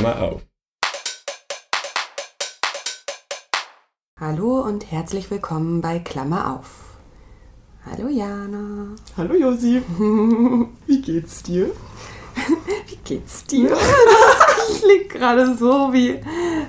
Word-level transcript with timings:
Klammer 0.00 0.22
auf. 0.22 0.40
Hallo 4.18 4.62
und 4.62 4.90
herzlich 4.90 5.30
willkommen 5.30 5.82
bei 5.82 5.98
Klammer 5.98 6.54
auf. 6.54 6.96
Hallo 7.84 8.08
Jana. 8.08 8.96
Hallo 9.18 9.34
Josi. 9.34 9.82
Wie 10.86 11.02
geht's 11.02 11.42
dir? 11.42 11.72
Wie 12.86 12.96
geht's 13.04 13.44
dir? 13.44 13.76
Das 14.70 14.82
klingt 14.82 15.10
gerade 15.10 15.56
so 15.56 15.92
wie 15.92 16.20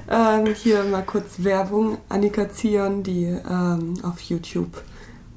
ähm, 0.10 0.54
hier 0.56 0.84
mal 0.84 1.04
kurz 1.04 1.36
Werbung. 1.38 2.00
Annika 2.10 2.50
Zion, 2.50 3.04
die 3.04 3.26
ähm, 3.26 3.94
auf 4.04 4.20
YouTube 4.22 4.84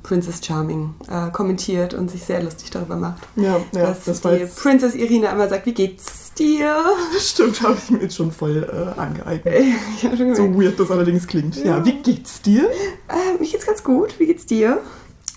Princess 0.05 0.41
Charming 0.45 0.95
äh, 1.09 1.31
kommentiert 1.33 1.95
und 1.95 2.09
sich 2.11 2.23
sehr 2.23 2.41
lustig 2.43 2.71
darüber 2.71 2.95
macht. 2.97 3.23
Ja, 3.35 3.57
ja 3.75 3.87
dass 3.87 4.05
das 4.05 4.21
die 4.21 4.29
jetzt, 4.29 4.59
Princess 4.63 4.95
Irina 4.95 5.33
immer 5.33 5.49
sagt, 5.49 5.67
wie 5.67 5.73
geht's 5.75 6.33
dir? 6.35 6.77
stimmt, 7.19 7.61
habe 7.63 7.77
ich 7.83 7.91
mir 7.91 7.99
jetzt 8.03 8.15
schon 8.15 8.31
voll 8.31 8.63
äh, 8.97 9.01
angeeignet. 9.01 9.55
Hab 10.05 10.17
schon 10.17 10.35
So 10.37 10.55
weird 10.55 10.79
das 10.79 10.91
allerdings 10.93 11.27
klingt. 11.27 11.57
Ja, 11.57 11.79
Ja. 11.79 11.85
wie 11.85 12.01
geht's 12.03 12.41
dir? 12.43 12.71
äh, 13.09 13.41
mir 13.41 13.49
geht's 13.51 13.67
ganz 13.67 13.83
gut. 13.83 14.19
Wie 14.21 14.27
geht's 14.27 14.47
dir? 14.47 14.81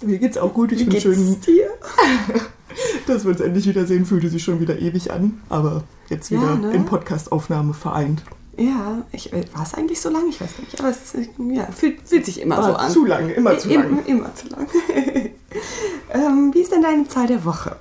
Mir 0.04 0.20
geht's 0.20 0.38
auch 0.38 0.54
gut. 0.54 0.72
Ich 0.74 0.80
Wie 0.80 0.84
bin 0.84 0.92
geht's 0.92 1.04
schön, 1.04 1.42
dir? 1.42 1.70
dass 3.08 3.24
wir 3.24 3.32
uns 3.32 3.40
endlich 3.42 3.66
wiedersehen. 3.66 4.06
Fühlte 4.06 4.30
sich 4.30 4.44
schon 4.44 4.60
wieder 4.60 4.78
ewig 4.80 5.12
an, 5.12 5.42
aber 5.50 5.84
jetzt 6.10 6.30
Ja, 6.30 6.38
wieder 6.42 6.56
ne? 6.56 6.72
in 6.74 6.86
Podcastaufnahme 6.86 7.74
vereint. 7.74 8.22
Ja, 8.58 9.04
ich, 9.12 9.32
äh, 9.34 9.46
war 9.54 9.64
es 9.64 9.76
eigentlich 9.76 10.02
so 10.02 10.10
lang? 10.10 10.24
Ich 10.30 10.42
weiß 10.42 10.60
nicht. 10.60 10.80
Aber 10.80 10.90
es 10.90 11.14
äh, 11.14 11.28
ja, 11.54 11.68
fühlt, 11.68 12.02
fühlt 12.06 12.26
sich 12.26 12.42
immer 12.42 12.56
so 12.58 12.70
War 12.70 12.80
an. 12.80 12.92
zu 12.92 13.06
lang, 13.06 13.30
immer 13.30 13.58
zu 13.58 13.70
lang. 13.70 14.06
Immer 14.06 14.34
zu 14.34 14.48
lang. 14.48 14.68
ähm, 16.14 16.52
wie 16.54 16.62
ist 16.62 16.72
denn 16.72 16.82
deine 16.82 17.08
Zahl 17.08 17.28
der 17.28 17.46
Woche? 17.46 17.76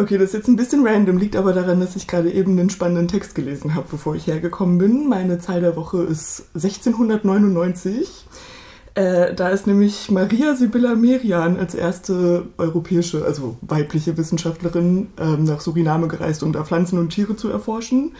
Okay, 0.00 0.16
das 0.16 0.28
ist 0.28 0.34
jetzt 0.34 0.48
ein 0.48 0.54
bisschen 0.54 0.86
random, 0.86 1.18
liegt 1.18 1.34
aber 1.34 1.52
daran, 1.52 1.80
dass 1.80 1.96
ich 1.96 2.06
gerade 2.06 2.30
eben 2.30 2.52
einen 2.52 2.70
spannenden 2.70 3.08
Text 3.08 3.34
gelesen 3.34 3.74
habe, 3.74 3.88
bevor 3.90 4.14
ich 4.14 4.28
hergekommen 4.28 4.78
bin. 4.78 5.08
Meine 5.08 5.40
Zahl 5.40 5.60
der 5.60 5.74
Woche 5.74 6.04
ist 6.04 6.44
1699. 6.54 8.26
Äh, 8.94 9.34
da 9.34 9.48
ist 9.48 9.66
nämlich 9.66 10.12
Maria 10.12 10.54
Sibylla 10.54 10.94
Merian 10.94 11.56
als 11.56 11.74
erste 11.74 12.46
europäische, 12.58 13.24
also 13.24 13.56
weibliche 13.62 14.16
Wissenschaftlerin 14.16 15.08
ähm, 15.18 15.42
nach 15.42 15.60
Suriname 15.60 16.06
gereist, 16.06 16.44
um 16.44 16.52
da 16.52 16.62
Pflanzen 16.62 17.00
und 17.00 17.10
Tiere 17.10 17.34
zu 17.34 17.48
erforschen. 17.48 18.12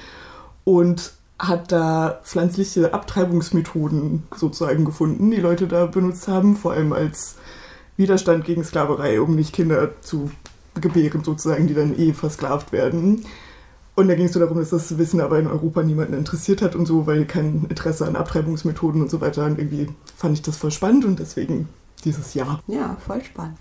Und 0.65 1.13
hat 1.39 1.71
da 1.71 2.21
pflanzliche 2.25 2.93
Abtreibungsmethoden 2.93 4.25
sozusagen 4.35 4.85
gefunden, 4.85 5.31
die 5.31 5.37
Leute 5.41 5.69
da 5.69 5.87
benutzt 5.87 6.27
haben, 6.29 6.57
vor 6.57 6.73
allem 6.73 6.93
als 6.93 7.37
Widerstand 7.97 8.45
gegen 8.45 8.65
Sklaverei, 8.65 9.21
um 9.21 9.35
nicht 9.35 9.55
Kinder 9.55 9.91
zu 10.01 10.31
gebären, 10.81 11.23
sozusagen, 11.25 11.67
die 11.67 11.75
dann 11.75 11.99
eh 11.99 12.13
versklavt 12.13 12.73
werden. 12.73 13.25
Und 13.95 14.07
da 14.07 14.15
ging 14.15 14.27
es 14.27 14.33
so 14.33 14.39
darum, 14.39 14.59
dass 14.59 14.71
das 14.71 14.97
Wissen 14.97 15.21
aber 15.21 15.41
in 15.41 15.49
Europa 15.49 15.83
niemanden 15.83 16.15
interessiert 16.15 16.63
hat 16.63 16.77
und 16.77 16.87
so, 16.87 17.07
weil 17.09 17.25
kein 17.25 17.67
Interesse 17.69 18.07
an 18.07 18.15
Abtreibungsmethoden 18.15 19.03
und 19.03 19.11
so 19.11 19.21
weiter. 19.21 19.45
Und 19.45 19.59
irgendwie 19.59 19.89
fand 20.17 20.35
ich 20.35 20.43
das 20.43 20.57
voll 20.57 20.71
spannend 20.71 21.05
und 21.05 21.19
deswegen 21.19 21.69
dieses 22.05 22.35
Jahr. 22.35 22.61
Ja, 22.69 22.97
voll 23.05 23.25
spannend. 23.25 23.59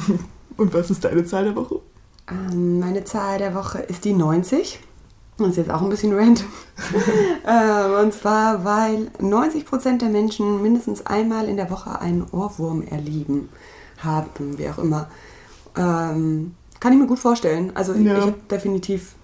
Und 0.56 0.74
was 0.74 0.90
ist 0.90 1.04
deine 1.04 1.24
Zahl 1.24 1.44
der 1.44 1.56
Woche? 1.56 1.80
Ähm, 2.30 2.78
meine 2.78 3.04
Zahl 3.04 3.38
der 3.38 3.54
Woche 3.54 3.78
ist 3.80 4.04
die 4.04 4.12
90. 4.12 4.78
Das 5.42 5.52
ist 5.52 5.56
jetzt 5.58 5.70
auch 5.70 5.82
ein 5.82 5.88
bisschen 5.88 6.14
random. 6.14 6.46
ähm, 7.46 8.04
und 8.04 8.12
zwar, 8.14 8.64
weil 8.64 9.10
90% 9.20 9.98
der 9.98 10.08
Menschen 10.08 10.62
mindestens 10.62 11.06
einmal 11.06 11.46
in 11.48 11.56
der 11.56 11.70
Woche 11.70 12.00
einen 12.00 12.24
Ohrwurm 12.32 12.82
erleben 12.82 13.48
haben, 13.98 14.58
wie 14.58 14.68
auch 14.68 14.78
immer. 14.78 15.08
Ähm, 15.76 16.54
kann 16.80 16.92
ich 16.92 16.98
mir 16.98 17.06
gut 17.06 17.18
vorstellen. 17.18 17.72
Also 17.74 17.92
Ja. 17.94 18.18
ich 18.18 18.22
habe 18.22 18.34
definitiv 18.50 19.14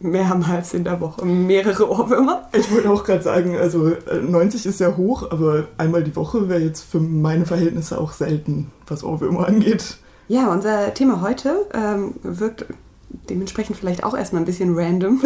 mehrmals 0.00 0.74
in 0.74 0.84
der 0.84 1.00
Woche 1.00 1.24
mehrere 1.24 1.90
Ohrwürmer. 1.90 2.48
Ich 2.52 2.72
wollte 2.72 2.90
auch 2.90 3.04
gerade 3.04 3.22
sagen, 3.22 3.56
also 3.56 3.88
äh, 3.88 4.20
90 4.20 4.66
ist 4.66 4.80
ja 4.80 4.96
hoch, 4.96 5.30
aber 5.30 5.68
einmal 5.76 6.02
die 6.02 6.16
Woche 6.16 6.48
wäre 6.48 6.60
jetzt 6.60 6.82
für 6.82 6.98
meine 7.00 7.46
Verhältnisse 7.46 8.00
auch 8.00 8.12
selten, 8.12 8.72
was 8.86 9.04
Ohrwürmer 9.04 9.46
angeht. 9.46 9.98
Ja, 10.28 10.50
unser 10.50 10.92
Thema 10.94 11.20
heute 11.20 11.66
ähm, 11.72 12.14
wirkt 12.22 12.66
dementsprechend 13.28 13.76
vielleicht 13.76 14.04
auch 14.04 14.16
erstmal 14.16 14.42
ein 14.42 14.46
bisschen 14.46 14.74
random. 14.76 15.22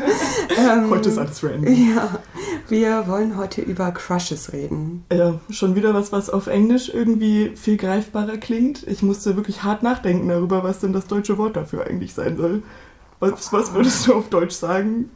ähm, 0.58 0.90
Heute 0.90 1.10
ist 1.10 1.18
alles 1.18 1.42
random. 1.42 1.72
Ja, 1.72 2.18
wir 2.68 3.06
wollen 3.08 3.36
heute 3.36 3.62
über 3.62 3.90
Crushes 3.92 4.52
reden. 4.52 5.04
Ja, 5.12 5.40
schon 5.50 5.74
wieder 5.74 5.94
was, 5.94 6.12
was 6.12 6.30
auf 6.30 6.46
Englisch 6.46 6.90
irgendwie 6.92 7.52
viel 7.56 7.76
greifbarer 7.76 8.38
klingt. 8.38 8.86
Ich 8.86 9.02
musste 9.02 9.36
wirklich 9.36 9.62
hart 9.62 9.82
nachdenken 9.82 10.28
darüber, 10.28 10.62
was 10.64 10.80
denn 10.80 10.92
das 10.92 11.06
deutsche 11.06 11.38
Wort 11.38 11.56
dafür 11.56 11.86
eigentlich 11.86 12.14
sein 12.14 12.36
soll. 12.36 12.62
Was, 13.20 13.52
was 13.52 13.72
würdest 13.72 14.06
du 14.06 14.14
auf 14.14 14.28
Deutsch 14.28 14.54
sagen? 14.54 15.10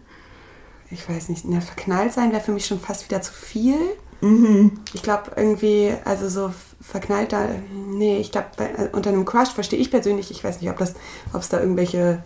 Ich 0.90 1.08
weiß 1.08 1.28
nicht, 1.28 1.44
na, 1.46 1.60
verknallt 1.60 2.12
sein 2.12 2.30
wäre 2.30 2.42
für 2.42 2.52
mich 2.52 2.66
schon 2.66 2.78
fast 2.78 3.08
wieder 3.08 3.20
zu 3.20 3.32
viel. 3.32 3.76
Mhm. 4.20 4.72
Ich 4.94 5.02
glaube 5.02 5.32
irgendwie, 5.36 5.92
also 6.04 6.28
so 6.28 6.52
verknallt 6.80 7.32
da, 7.32 7.48
nee, 7.90 8.18
ich 8.18 8.32
glaube, 8.32 8.48
unter 8.92 9.10
einem 9.10 9.24
Crush 9.24 9.50
verstehe 9.50 9.78
ich 9.78 9.90
persönlich, 9.90 10.30
ich 10.30 10.42
weiß 10.42 10.60
nicht, 10.60 10.70
ob 10.70 10.78
das, 10.78 10.94
ob 11.32 11.40
es 11.42 11.48
da 11.48 11.60
irgendwelche 11.60 12.22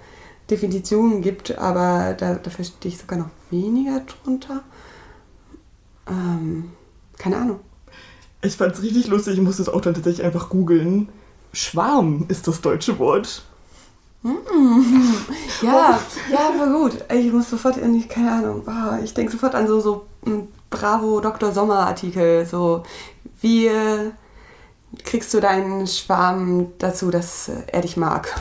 Definitionen 0.50 1.22
gibt, 1.22 1.58
aber 1.58 2.14
da, 2.14 2.34
da 2.34 2.50
verstehe 2.50 2.90
ich 2.90 2.98
sogar 2.98 3.18
noch 3.18 3.30
weniger 3.50 4.00
drunter. 4.00 4.62
Ähm, 6.08 6.70
keine 7.18 7.36
Ahnung. 7.36 7.60
Ich 8.42 8.56
fand 8.56 8.74
es 8.74 8.82
richtig 8.82 9.06
lustig, 9.08 9.34
ich 9.34 9.42
musste 9.42 9.62
es 9.62 9.68
auch 9.68 9.80
dann 9.80 9.94
tatsächlich 9.94 10.24
einfach 10.24 10.48
googeln. 10.48 11.08
Schwarm 11.52 12.26
ist 12.28 12.48
das 12.48 12.60
deutsche 12.60 12.98
Wort. 12.98 13.44
Ja, 15.62 15.98
ja, 16.30 16.50
aber 16.54 16.72
gut. 16.72 17.04
Ich 17.12 17.30
muss 17.32 17.50
sofort 17.50 17.76
keine 18.08 18.32
Ahnung, 18.32 18.66
ah, 18.66 18.98
ich 19.04 19.12
denke 19.12 19.32
sofort 19.32 19.54
an 19.54 19.66
so, 19.66 19.80
so 19.80 20.06
ein 20.24 20.48
Bravo 20.70 21.20
Dr. 21.20 21.53
Sommer 21.53 21.86
Artikel. 21.86 22.47
So, 22.47 22.84
wie 23.41 23.66
äh, 23.66 24.12
kriegst 25.04 25.34
du 25.34 25.41
deinen 25.41 25.86
Schwarm 25.86 26.69
dazu, 26.78 27.10
dass 27.10 27.48
äh, 27.48 27.62
er 27.66 27.82
dich 27.82 27.97
mag? 27.97 28.34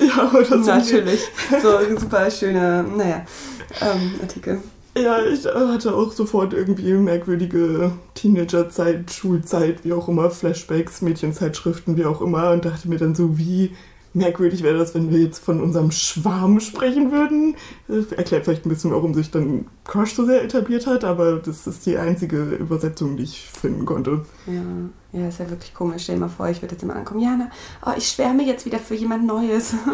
Ja, 0.00 0.30
oder 0.32 0.62
so. 0.62 0.70
Natürlich. 0.70 1.20
So 1.62 1.78
super 1.98 2.30
schöne, 2.30 2.84
naja, 2.96 3.24
ähm, 3.80 4.14
Artikel. 4.22 4.60
Ja, 4.96 5.22
ich 5.22 5.44
äh, 5.44 5.50
hatte 5.50 5.94
auch 5.94 6.12
sofort 6.12 6.54
irgendwie 6.54 6.92
merkwürdige 6.94 7.92
Teenagerzeit, 8.14 9.10
Schulzeit, 9.10 9.84
wie 9.84 9.92
auch 9.92 10.08
immer, 10.08 10.30
Flashbacks, 10.30 11.02
Mädchenzeitschriften, 11.02 11.96
wie 11.96 12.04
auch 12.04 12.20
immer 12.20 12.50
und 12.50 12.64
dachte 12.64 12.88
mir 12.88 12.98
dann 12.98 13.14
so, 13.14 13.38
wie 13.38 13.76
merkwürdig 14.18 14.62
wäre 14.62 14.78
das, 14.78 14.94
wenn 14.94 15.10
wir 15.10 15.18
jetzt 15.18 15.38
von 15.38 15.62
unserem 15.62 15.90
Schwarm 15.90 16.60
sprechen 16.60 17.10
würden. 17.10 17.56
Das 17.86 18.12
erklärt 18.12 18.44
vielleicht 18.44 18.66
ein 18.66 18.68
bisschen, 18.68 18.90
warum 18.90 19.14
sich 19.14 19.30
dann 19.30 19.66
Crush 19.84 20.14
so 20.14 20.26
sehr 20.26 20.44
etabliert 20.44 20.86
hat, 20.86 21.04
aber 21.04 21.36
das 21.36 21.66
ist 21.66 21.86
die 21.86 21.96
einzige 21.96 22.42
Übersetzung, 22.42 23.16
die 23.16 23.22
ich 23.22 23.48
finden 23.48 23.86
konnte. 23.86 24.24
Ja, 24.46 24.62
ja, 25.20 25.28
ist 25.28 25.38
ja 25.38 25.48
wirklich 25.48 25.72
komisch. 25.72 26.02
Stell 26.02 26.16
dir 26.16 26.22
mal 26.22 26.28
vor, 26.28 26.48
ich 26.48 26.60
würde 26.60 26.74
jetzt 26.74 26.82
immer 26.82 26.96
ankommen, 26.96 27.20
Jana, 27.20 27.50
oh, 27.86 27.92
ich 27.96 28.08
schwärme 28.08 28.44
jetzt 28.44 28.66
wieder 28.66 28.78
für 28.78 28.94
jemand 28.94 29.26
Neues. 29.26 29.74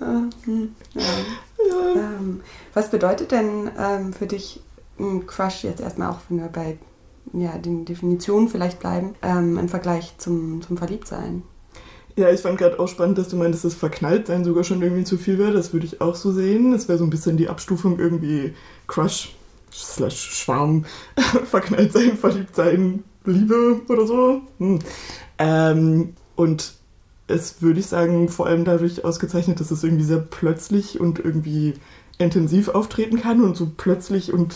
Äh, 0.00 0.04
hm, 0.46 0.74
ja. 0.94 1.02
Ja, 1.02 1.94
Ähm, 1.94 2.40
was 2.74 2.90
bedeutet 2.90 3.30
denn 3.30 3.70
ähm, 3.78 4.12
für 4.12 4.26
dich 4.26 4.60
ein 4.98 5.26
Crush 5.26 5.62
jetzt 5.62 5.80
erstmal 5.80 6.10
auch, 6.10 6.18
wenn 6.28 6.38
wir 6.40 6.48
bei 6.48 6.78
ja, 7.32 7.56
den 7.58 7.84
Definitionen 7.84 8.48
vielleicht 8.48 8.80
bleiben, 8.80 9.14
ähm, 9.22 9.56
im 9.56 9.68
Vergleich 9.68 10.14
zum, 10.18 10.62
zum 10.62 10.76
Verliebtsein? 10.76 11.42
Ja 12.16 12.30
ich 12.30 12.40
fand 12.40 12.58
gerade 12.58 12.78
auch 12.78 12.88
spannend, 12.88 13.18
dass 13.18 13.28
du 13.28 13.36
meintest, 13.36 13.64
dass 13.64 13.74
Verknalltsein 13.74 14.44
sogar 14.44 14.64
schon 14.64 14.82
irgendwie 14.82 15.04
zu 15.04 15.16
viel 15.16 15.38
wäre. 15.38 15.52
Das 15.52 15.72
würde 15.72 15.86
ich 15.86 16.00
auch 16.00 16.14
so 16.14 16.32
sehen. 16.32 16.72
Das 16.72 16.88
wäre 16.88 16.98
so 16.98 17.04
ein 17.04 17.10
bisschen 17.10 17.36
die 17.36 17.48
Abstufung 17.48 17.98
irgendwie 17.98 18.54
Crush 18.86 19.34
slash 19.72 20.30
Schwarm, 20.30 20.84
verknallt 21.50 21.92
sein, 21.92 22.16
verliebt 22.16 22.54
sein, 22.54 23.04
Liebe 23.24 23.80
oder 23.88 24.06
so. 24.06 24.42
Hm. 24.58 24.78
Ähm, 25.38 26.14
und 26.36 26.74
es 27.26 27.62
würde 27.62 27.80
ich 27.80 27.86
sagen, 27.86 28.28
vor 28.28 28.46
allem 28.46 28.64
dadurch 28.64 29.04
ausgezeichnet, 29.04 29.60
dass 29.60 29.70
es 29.70 29.82
irgendwie 29.82 30.04
sehr 30.04 30.18
plötzlich 30.18 31.00
und 31.00 31.18
irgendwie 31.18 31.74
intensiv 32.18 32.68
auftreten 32.68 33.20
kann 33.20 33.42
und 33.42 33.56
so 33.56 33.70
plötzlich 33.76 34.32
und, 34.32 34.54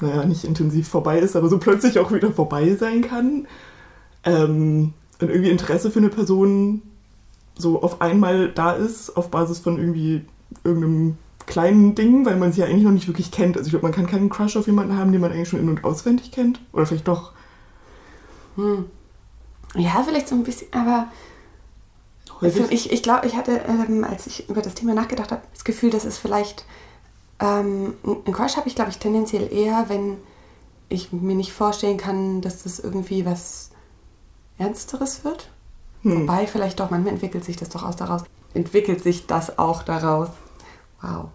naja, 0.00 0.24
nicht 0.24 0.44
intensiv 0.44 0.88
vorbei 0.88 1.18
ist, 1.18 1.36
aber 1.36 1.48
so 1.48 1.58
plötzlich 1.58 1.98
auch 1.98 2.12
wieder 2.12 2.32
vorbei 2.32 2.74
sein 2.74 3.02
kann. 3.02 3.46
Ähm, 4.24 4.92
und 5.20 5.28
irgendwie 5.30 5.50
Interesse 5.50 5.90
für 5.90 5.98
eine 6.00 6.08
Person 6.08 6.82
so 7.56 7.82
auf 7.82 8.00
einmal 8.00 8.50
da 8.50 8.72
ist, 8.72 9.16
auf 9.16 9.30
Basis 9.30 9.58
von 9.60 9.78
irgendwie 9.78 10.24
irgendeinem 10.64 11.16
kleinen 11.46 11.94
Ding, 11.94 12.24
weil 12.26 12.36
man 12.36 12.52
sie 12.52 12.60
ja 12.60 12.66
eigentlich 12.66 12.84
noch 12.84 12.90
nicht 12.90 13.06
wirklich 13.06 13.30
kennt. 13.30 13.56
Also 13.56 13.66
ich 13.66 13.70
glaube, 13.72 13.84
man 13.86 13.94
kann 13.94 14.06
keinen 14.06 14.30
Crush 14.30 14.56
auf 14.56 14.66
jemanden 14.66 14.96
haben, 14.96 15.12
den 15.12 15.20
man 15.20 15.30
eigentlich 15.30 15.48
schon 15.48 15.60
in- 15.60 15.68
und 15.68 15.84
auswendig 15.84 16.32
kennt. 16.32 16.60
Oder 16.72 16.86
vielleicht 16.86 17.06
doch. 17.06 17.32
Hm. 18.56 18.86
Ja, 19.76 20.02
vielleicht 20.06 20.28
so 20.28 20.34
ein 20.34 20.44
bisschen, 20.44 20.68
aber 20.72 21.08
Häufig- 22.40 22.70
ich, 22.70 22.92
ich 22.92 23.02
glaube, 23.02 23.26
ich 23.26 23.36
hatte, 23.36 23.60
ähm, 23.68 24.04
als 24.04 24.26
ich 24.26 24.48
über 24.48 24.62
das 24.62 24.74
Thema 24.74 24.94
nachgedacht 24.94 25.32
habe, 25.32 25.42
das 25.52 25.64
Gefühl, 25.64 25.90
dass 25.90 26.04
es 26.04 26.16
vielleicht, 26.18 26.64
ähm, 27.40 27.94
ein 28.04 28.32
Crush 28.32 28.56
habe 28.56 28.68
ich, 28.68 28.74
glaube 28.74 28.90
ich, 28.90 28.98
tendenziell 28.98 29.52
eher, 29.52 29.84
wenn 29.88 30.16
ich 30.88 31.12
mir 31.12 31.34
nicht 31.34 31.52
vorstellen 31.52 31.96
kann, 31.96 32.40
dass 32.40 32.62
das 32.62 32.78
irgendwie 32.78 33.26
was 33.26 33.70
Ernsteres 34.58 35.24
wird. 35.24 35.50
Hm. 36.02 36.22
Wobei 36.22 36.46
vielleicht 36.46 36.80
doch, 36.80 36.90
manchmal 36.90 37.14
entwickelt 37.14 37.44
sich 37.44 37.56
das 37.56 37.68
doch 37.68 37.82
aus 37.82 37.96
daraus. 37.96 38.24
Entwickelt 38.52 39.02
sich 39.02 39.26
das 39.26 39.58
auch 39.58 39.82
daraus. 39.82 40.28
Wow. 41.00 41.28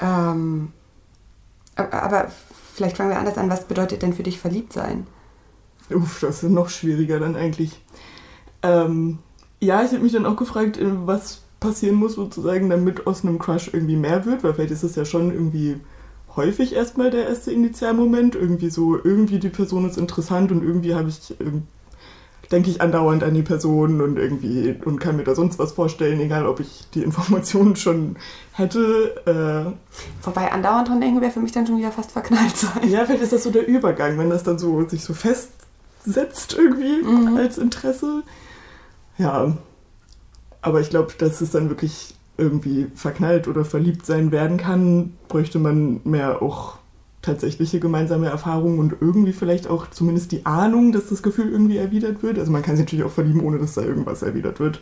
Ähm, 0.00 0.72
Aber 1.76 2.30
vielleicht 2.74 2.96
fangen 2.96 3.10
wir 3.10 3.18
anders 3.18 3.38
an. 3.38 3.50
Was 3.50 3.66
bedeutet 3.66 4.02
denn 4.02 4.12
für 4.12 4.22
dich 4.22 4.38
verliebt 4.38 4.72
sein? 4.72 5.06
Uff, 5.90 6.20
das 6.20 6.42
ist 6.42 6.50
noch 6.50 6.68
schwieriger 6.68 7.20
dann 7.20 7.36
eigentlich. 7.36 7.80
Ähm, 8.62 9.18
ja, 9.60 9.84
ich 9.84 9.92
habe 9.92 10.02
mich 10.02 10.12
dann 10.12 10.26
auch 10.26 10.36
gefragt, 10.36 10.76
äh, 10.78 11.06
was 11.06 11.42
passieren 11.60 11.96
muss 11.96 12.14
sozusagen, 12.14 12.68
damit 12.68 13.06
aus 13.06 13.24
einem 13.24 13.38
Crush 13.38 13.70
irgendwie 13.72 13.96
mehr 13.96 14.26
wird, 14.26 14.44
weil 14.44 14.54
vielleicht 14.54 14.72
ist 14.72 14.82
es 14.82 14.96
ja 14.96 15.04
schon 15.04 15.32
irgendwie 15.32 15.80
häufig 16.34 16.74
erstmal 16.74 17.10
der 17.10 17.28
erste 17.28 17.50
Initialmoment, 17.52 18.34
irgendwie 18.34 18.68
so, 18.68 18.96
irgendwie 19.02 19.38
die 19.38 19.48
Person 19.48 19.88
ist 19.88 19.96
interessant 19.96 20.52
und 20.52 20.62
irgendwie 20.62 20.94
habe 20.94 21.08
ich, 21.08 21.34
denke 22.50 22.70
ich 22.70 22.80
andauernd 22.80 23.22
an 23.24 23.34
die 23.34 23.42
Person 23.42 24.00
und 24.00 24.18
irgendwie 24.18 24.74
und 24.84 24.98
kann 25.00 25.16
mir 25.16 25.24
da 25.24 25.34
sonst 25.34 25.58
was 25.58 25.72
vorstellen, 25.72 26.20
egal 26.20 26.46
ob 26.46 26.60
ich 26.60 26.84
die 26.94 27.02
Informationen 27.02 27.76
schon 27.76 28.16
hätte. 28.52 29.14
Äh, 29.26 30.24
Wobei 30.24 30.52
andauernd 30.52 30.88
dran 30.88 31.00
denken 31.00 31.20
wäre 31.20 31.32
für 31.32 31.40
mich 31.40 31.52
dann 31.52 31.66
schon 31.66 31.78
wieder 31.78 31.92
fast 31.92 32.12
verknallt 32.12 32.56
sein. 32.56 32.88
Ja, 32.88 33.04
vielleicht 33.04 33.22
ist 33.22 33.32
das 33.32 33.42
so 33.42 33.50
der 33.50 33.66
Übergang, 33.66 34.18
wenn 34.18 34.30
das 34.30 34.42
dann 34.42 34.58
so 34.58 34.88
sich 34.88 35.04
so 35.04 35.14
festsetzt 35.14 36.56
irgendwie 36.56 37.02
mhm. 37.02 37.36
als 37.36 37.58
Interesse. 37.58 38.22
Ja, 39.18 39.56
aber 40.60 40.80
ich 40.80 40.90
glaube, 40.90 41.12
dass 41.18 41.40
es 41.40 41.50
dann 41.50 41.68
wirklich 41.68 42.14
irgendwie 42.38 42.88
verknallt 42.94 43.48
oder 43.48 43.64
verliebt 43.64 44.04
sein 44.04 44.30
werden 44.30 44.56
kann, 44.58 45.14
bräuchte 45.28 45.58
man 45.58 46.00
mehr 46.04 46.42
auch 46.42 46.78
tatsächliche 47.26 47.80
gemeinsame 47.80 48.26
Erfahrungen 48.26 48.78
und 48.78 48.96
irgendwie 49.00 49.32
vielleicht 49.32 49.68
auch 49.68 49.90
zumindest 49.90 50.32
die 50.32 50.46
Ahnung, 50.46 50.92
dass 50.92 51.08
das 51.08 51.22
Gefühl 51.22 51.50
irgendwie 51.50 51.76
erwidert 51.76 52.22
wird. 52.22 52.38
Also 52.38 52.52
man 52.52 52.62
kann 52.62 52.76
sich 52.76 52.86
natürlich 52.86 53.04
auch 53.04 53.10
verlieben, 53.10 53.42
ohne 53.42 53.58
dass 53.58 53.74
da 53.74 53.82
irgendwas 53.82 54.22
erwidert 54.22 54.60
wird. 54.60 54.80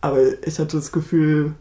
Aber 0.00 0.18
ich 0.46 0.58
hatte 0.58 0.76
das 0.76 0.92
Gefühl, 0.92 1.54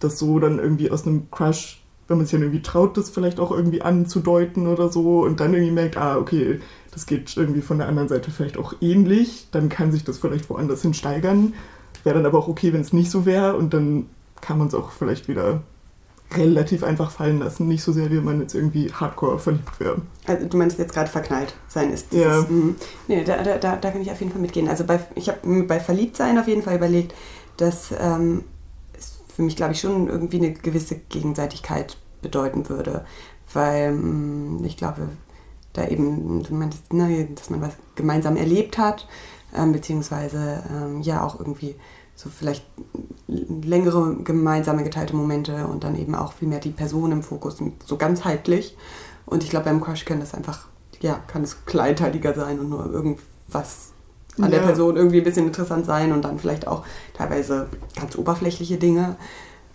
dass 0.00 0.18
so 0.18 0.40
dann 0.40 0.58
irgendwie 0.58 0.90
aus 0.90 1.06
einem 1.06 1.30
Crush, 1.30 1.82
wenn 2.08 2.16
man 2.16 2.26
sich 2.26 2.32
dann 2.32 2.42
irgendwie 2.42 2.62
traut, 2.62 2.96
das 2.96 3.10
vielleicht 3.10 3.38
auch 3.38 3.52
irgendwie 3.52 3.80
anzudeuten 3.80 4.66
oder 4.66 4.88
so 4.88 5.22
und 5.22 5.38
dann 5.38 5.54
irgendwie 5.54 5.72
merkt, 5.72 5.96
ah, 5.96 6.18
okay, 6.18 6.60
das 6.90 7.06
geht 7.06 7.36
irgendwie 7.36 7.62
von 7.62 7.78
der 7.78 7.88
anderen 7.88 8.08
Seite 8.08 8.30
vielleicht 8.32 8.58
auch 8.58 8.74
ähnlich, 8.80 9.46
dann 9.52 9.68
kann 9.68 9.92
sich 9.92 10.04
das 10.04 10.18
vielleicht 10.18 10.50
woanders 10.50 10.82
hin 10.82 10.94
steigern. 10.94 11.54
Wäre 12.02 12.16
dann 12.16 12.26
aber 12.26 12.38
auch 12.38 12.48
okay, 12.48 12.72
wenn 12.72 12.82
es 12.82 12.92
nicht 12.92 13.10
so 13.10 13.24
wäre 13.24 13.56
und 13.56 13.72
dann 13.72 14.06
kann 14.40 14.58
man 14.58 14.66
es 14.66 14.74
auch 14.74 14.90
vielleicht 14.90 15.28
wieder 15.28 15.62
relativ 16.36 16.82
einfach 16.82 17.10
fallen 17.10 17.38
lassen. 17.38 17.68
Nicht 17.68 17.82
so 17.82 17.92
sehr, 17.92 18.10
wie 18.10 18.20
man 18.20 18.40
jetzt 18.40 18.54
irgendwie 18.54 18.92
hardcore 18.92 19.38
verliebt 19.38 19.80
wäre. 19.80 20.02
Also 20.26 20.46
du 20.46 20.56
meinst 20.56 20.78
jetzt 20.78 20.92
gerade 20.92 21.10
verknallt 21.10 21.54
sein 21.68 21.92
ist. 21.92 22.12
Ja. 22.12 22.42
Mh, 22.42 22.74
nee, 23.08 23.24
da, 23.24 23.42
da, 23.42 23.76
da, 23.76 23.90
kann 23.90 24.00
ich 24.00 24.10
auf 24.10 24.20
jeden 24.20 24.32
Fall 24.32 24.40
mitgehen. 24.40 24.68
Also 24.68 24.84
bei, 24.84 25.00
ich 25.14 25.28
habe 25.28 25.62
bei 25.64 25.80
Verliebtsein 25.80 26.38
auf 26.38 26.48
jeden 26.48 26.62
Fall 26.62 26.76
überlegt, 26.76 27.14
dass 27.56 27.92
ähm, 27.98 28.44
es 28.96 29.18
für 29.34 29.42
mich, 29.42 29.56
glaube 29.56 29.72
ich, 29.72 29.80
schon 29.80 30.08
irgendwie 30.08 30.38
eine 30.38 30.52
gewisse 30.52 30.96
Gegenseitigkeit 30.96 31.96
bedeuten 32.22 32.68
würde. 32.68 33.04
Weil 33.52 33.92
mh, 33.92 34.66
ich 34.66 34.76
glaube, 34.76 35.08
da 35.72 35.86
eben, 35.88 36.42
du 36.42 36.54
meintest, 36.54 36.92
ne, 36.92 37.28
dass 37.34 37.50
man 37.50 37.60
was 37.60 37.74
gemeinsam 37.94 38.36
erlebt 38.36 38.78
hat, 38.78 39.06
ähm, 39.54 39.72
beziehungsweise 39.72 40.62
ähm, 40.70 41.02
ja 41.02 41.24
auch 41.24 41.38
irgendwie 41.38 41.76
so 42.14 42.30
vielleicht 42.30 42.64
längere 43.26 44.16
gemeinsame 44.22 44.84
geteilte 44.84 45.16
Momente 45.16 45.66
und 45.66 45.84
dann 45.84 45.98
eben 45.98 46.14
auch 46.14 46.32
viel 46.32 46.48
mehr 46.48 46.60
die 46.60 46.70
Person 46.70 47.12
im 47.12 47.22
Fokus, 47.22 47.58
so 47.84 47.96
ganzheitlich. 47.96 48.76
Und 49.26 49.42
ich 49.42 49.50
glaube, 49.50 49.66
beim 49.66 49.80
Crush 49.80 50.04
kann 50.04 50.20
das 50.20 50.34
einfach, 50.34 50.68
ja, 51.00 51.14
kann 51.26 51.42
es 51.42 51.64
kleinteiliger 51.64 52.34
sein 52.34 52.60
und 52.60 52.68
nur 52.68 52.90
irgendwas 52.92 53.92
an 54.38 54.44
ja. 54.44 54.58
der 54.58 54.66
Person 54.66 54.96
irgendwie 54.96 55.18
ein 55.18 55.24
bisschen 55.24 55.46
interessant 55.46 55.86
sein 55.86 56.12
und 56.12 56.22
dann 56.22 56.38
vielleicht 56.38 56.66
auch 56.66 56.84
teilweise 57.14 57.68
ganz 57.96 58.16
oberflächliche 58.16 58.76
Dinge. 58.76 59.16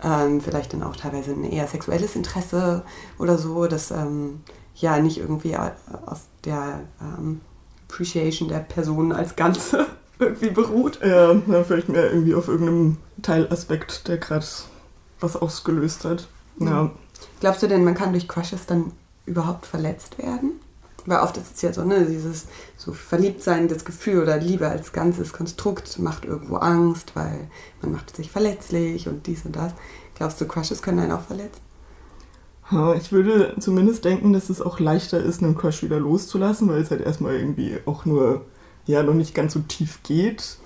Ähm, 0.02 0.40
vielleicht 0.40 0.72
dann 0.72 0.82
auch 0.82 0.96
teilweise 0.96 1.32
ein 1.32 1.44
eher 1.44 1.66
sexuelles 1.66 2.16
Interesse 2.16 2.84
oder 3.18 3.36
so, 3.36 3.66
das 3.66 3.90
ähm, 3.90 4.40
ja 4.74 4.98
nicht 4.98 5.18
irgendwie 5.18 5.56
auf 5.56 6.20
der 6.44 6.80
ähm, 7.02 7.42
Appreciation 7.86 8.48
der 8.48 8.60
Person 8.60 9.12
als 9.12 9.36
Ganze 9.36 9.86
irgendwie 10.20 10.50
beruht. 10.50 11.00
Ja, 11.02 11.32
ja, 11.32 11.64
vielleicht 11.64 11.88
mehr 11.88 12.12
irgendwie 12.12 12.34
auf 12.34 12.48
irgendeinem 12.48 12.98
Teilaspekt, 13.22 14.08
der 14.08 14.18
gerade 14.18 14.46
was 15.20 15.36
ausgelöst 15.36 16.04
hat. 16.04 16.28
Ja. 16.58 16.90
Glaubst 17.40 17.62
du 17.62 17.66
denn, 17.66 17.84
man 17.84 17.94
kann 17.94 18.12
durch 18.12 18.28
Crushes 18.28 18.66
dann 18.66 18.92
überhaupt 19.26 19.66
verletzt 19.66 20.18
werden? 20.18 20.52
Weil 21.06 21.20
oft 21.20 21.36
ist 21.38 21.54
es 21.54 21.62
ja 21.62 21.72
so, 21.72 21.82
ne, 21.82 22.04
dieses 22.04 22.46
so 22.76 22.92
Verliebtsein, 22.92 23.68
das 23.68 23.86
Gefühl 23.86 24.22
oder 24.22 24.36
Liebe 24.36 24.68
als 24.68 24.92
ganzes 24.92 25.32
Konstrukt 25.32 25.98
macht 25.98 26.26
irgendwo 26.26 26.56
Angst, 26.56 27.12
weil 27.16 27.48
man 27.80 27.92
macht 27.92 28.14
sich 28.14 28.30
verletzlich 28.30 29.08
und 29.08 29.26
dies 29.26 29.46
und 29.46 29.56
das. 29.56 29.72
Glaubst 30.14 30.40
du, 30.40 30.46
Crushes 30.46 30.82
können 30.82 30.98
einen 30.98 31.12
auch 31.12 31.22
verletzen? 31.22 31.60
Ich 32.98 33.10
würde 33.10 33.56
zumindest 33.58 34.04
denken, 34.04 34.32
dass 34.32 34.48
es 34.48 34.60
auch 34.60 34.78
leichter 34.78 35.18
ist, 35.20 35.42
einen 35.42 35.56
Crush 35.56 35.82
wieder 35.82 35.98
loszulassen, 35.98 36.68
weil 36.68 36.80
es 36.80 36.90
halt 36.90 37.00
erstmal 37.00 37.34
irgendwie 37.34 37.78
auch 37.84 38.04
nur 38.04 38.44
ja 38.86 39.02
noch 39.02 39.14
nicht 39.14 39.34
ganz 39.34 39.52
so 39.52 39.60
tief 39.60 40.02
geht. 40.02 40.58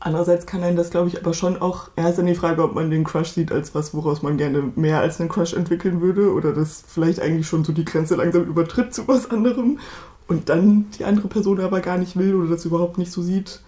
Andererseits 0.00 0.46
kann 0.46 0.62
einen 0.62 0.76
das, 0.76 0.90
glaube 0.90 1.08
ich, 1.08 1.20
aber 1.20 1.34
schon 1.34 1.60
auch, 1.60 1.90
er 1.96 2.10
ist 2.10 2.18
dann 2.18 2.26
die 2.26 2.36
Frage, 2.36 2.62
ob 2.62 2.74
man 2.74 2.90
den 2.90 3.02
Crush 3.02 3.30
sieht 3.30 3.50
als 3.50 3.74
was, 3.74 3.94
woraus 3.94 4.22
man 4.22 4.36
gerne 4.36 4.72
mehr 4.76 5.00
als 5.00 5.18
einen 5.18 5.28
Crush 5.28 5.54
entwickeln 5.54 6.00
würde 6.00 6.32
oder 6.32 6.52
das 6.52 6.84
vielleicht 6.86 7.20
eigentlich 7.20 7.48
schon 7.48 7.64
so 7.64 7.72
die 7.72 7.84
Grenze 7.84 8.14
langsam 8.14 8.44
übertritt 8.44 8.94
zu 8.94 9.08
was 9.08 9.28
anderem 9.30 9.80
und 10.28 10.48
dann 10.48 10.86
die 10.98 11.04
andere 11.04 11.26
Person 11.26 11.60
aber 11.60 11.80
gar 11.80 11.98
nicht 11.98 12.16
will 12.16 12.36
oder 12.36 12.50
das 12.50 12.64
überhaupt 12.64 12.96
nicht 12.96 13.10
so 13.10 13.22
sieht. 13.22 13.60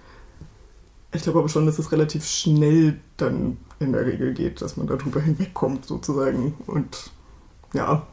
Ich 1.12 1.22
glaube 1.22 1.40
aber 1.40 1.48
schon, 1.48 1.66
dass 1.66 1.80
es 1.80 1.90
relativ 1.90 2.24
schnell 2.24 3.00
dann 3.16 3.56
in 3.80 3.92
der 3.92 4.06
Regel 4.06 4.32
geht, 4.32 4.62
dass 4.62 4.76
man 4.76 4.86
darüber 4.86 5.20
hinwegkommt 5.20 5.84
sozusagen 5.86 6.54
und 6.66 7.10
ja. 7.72 8.06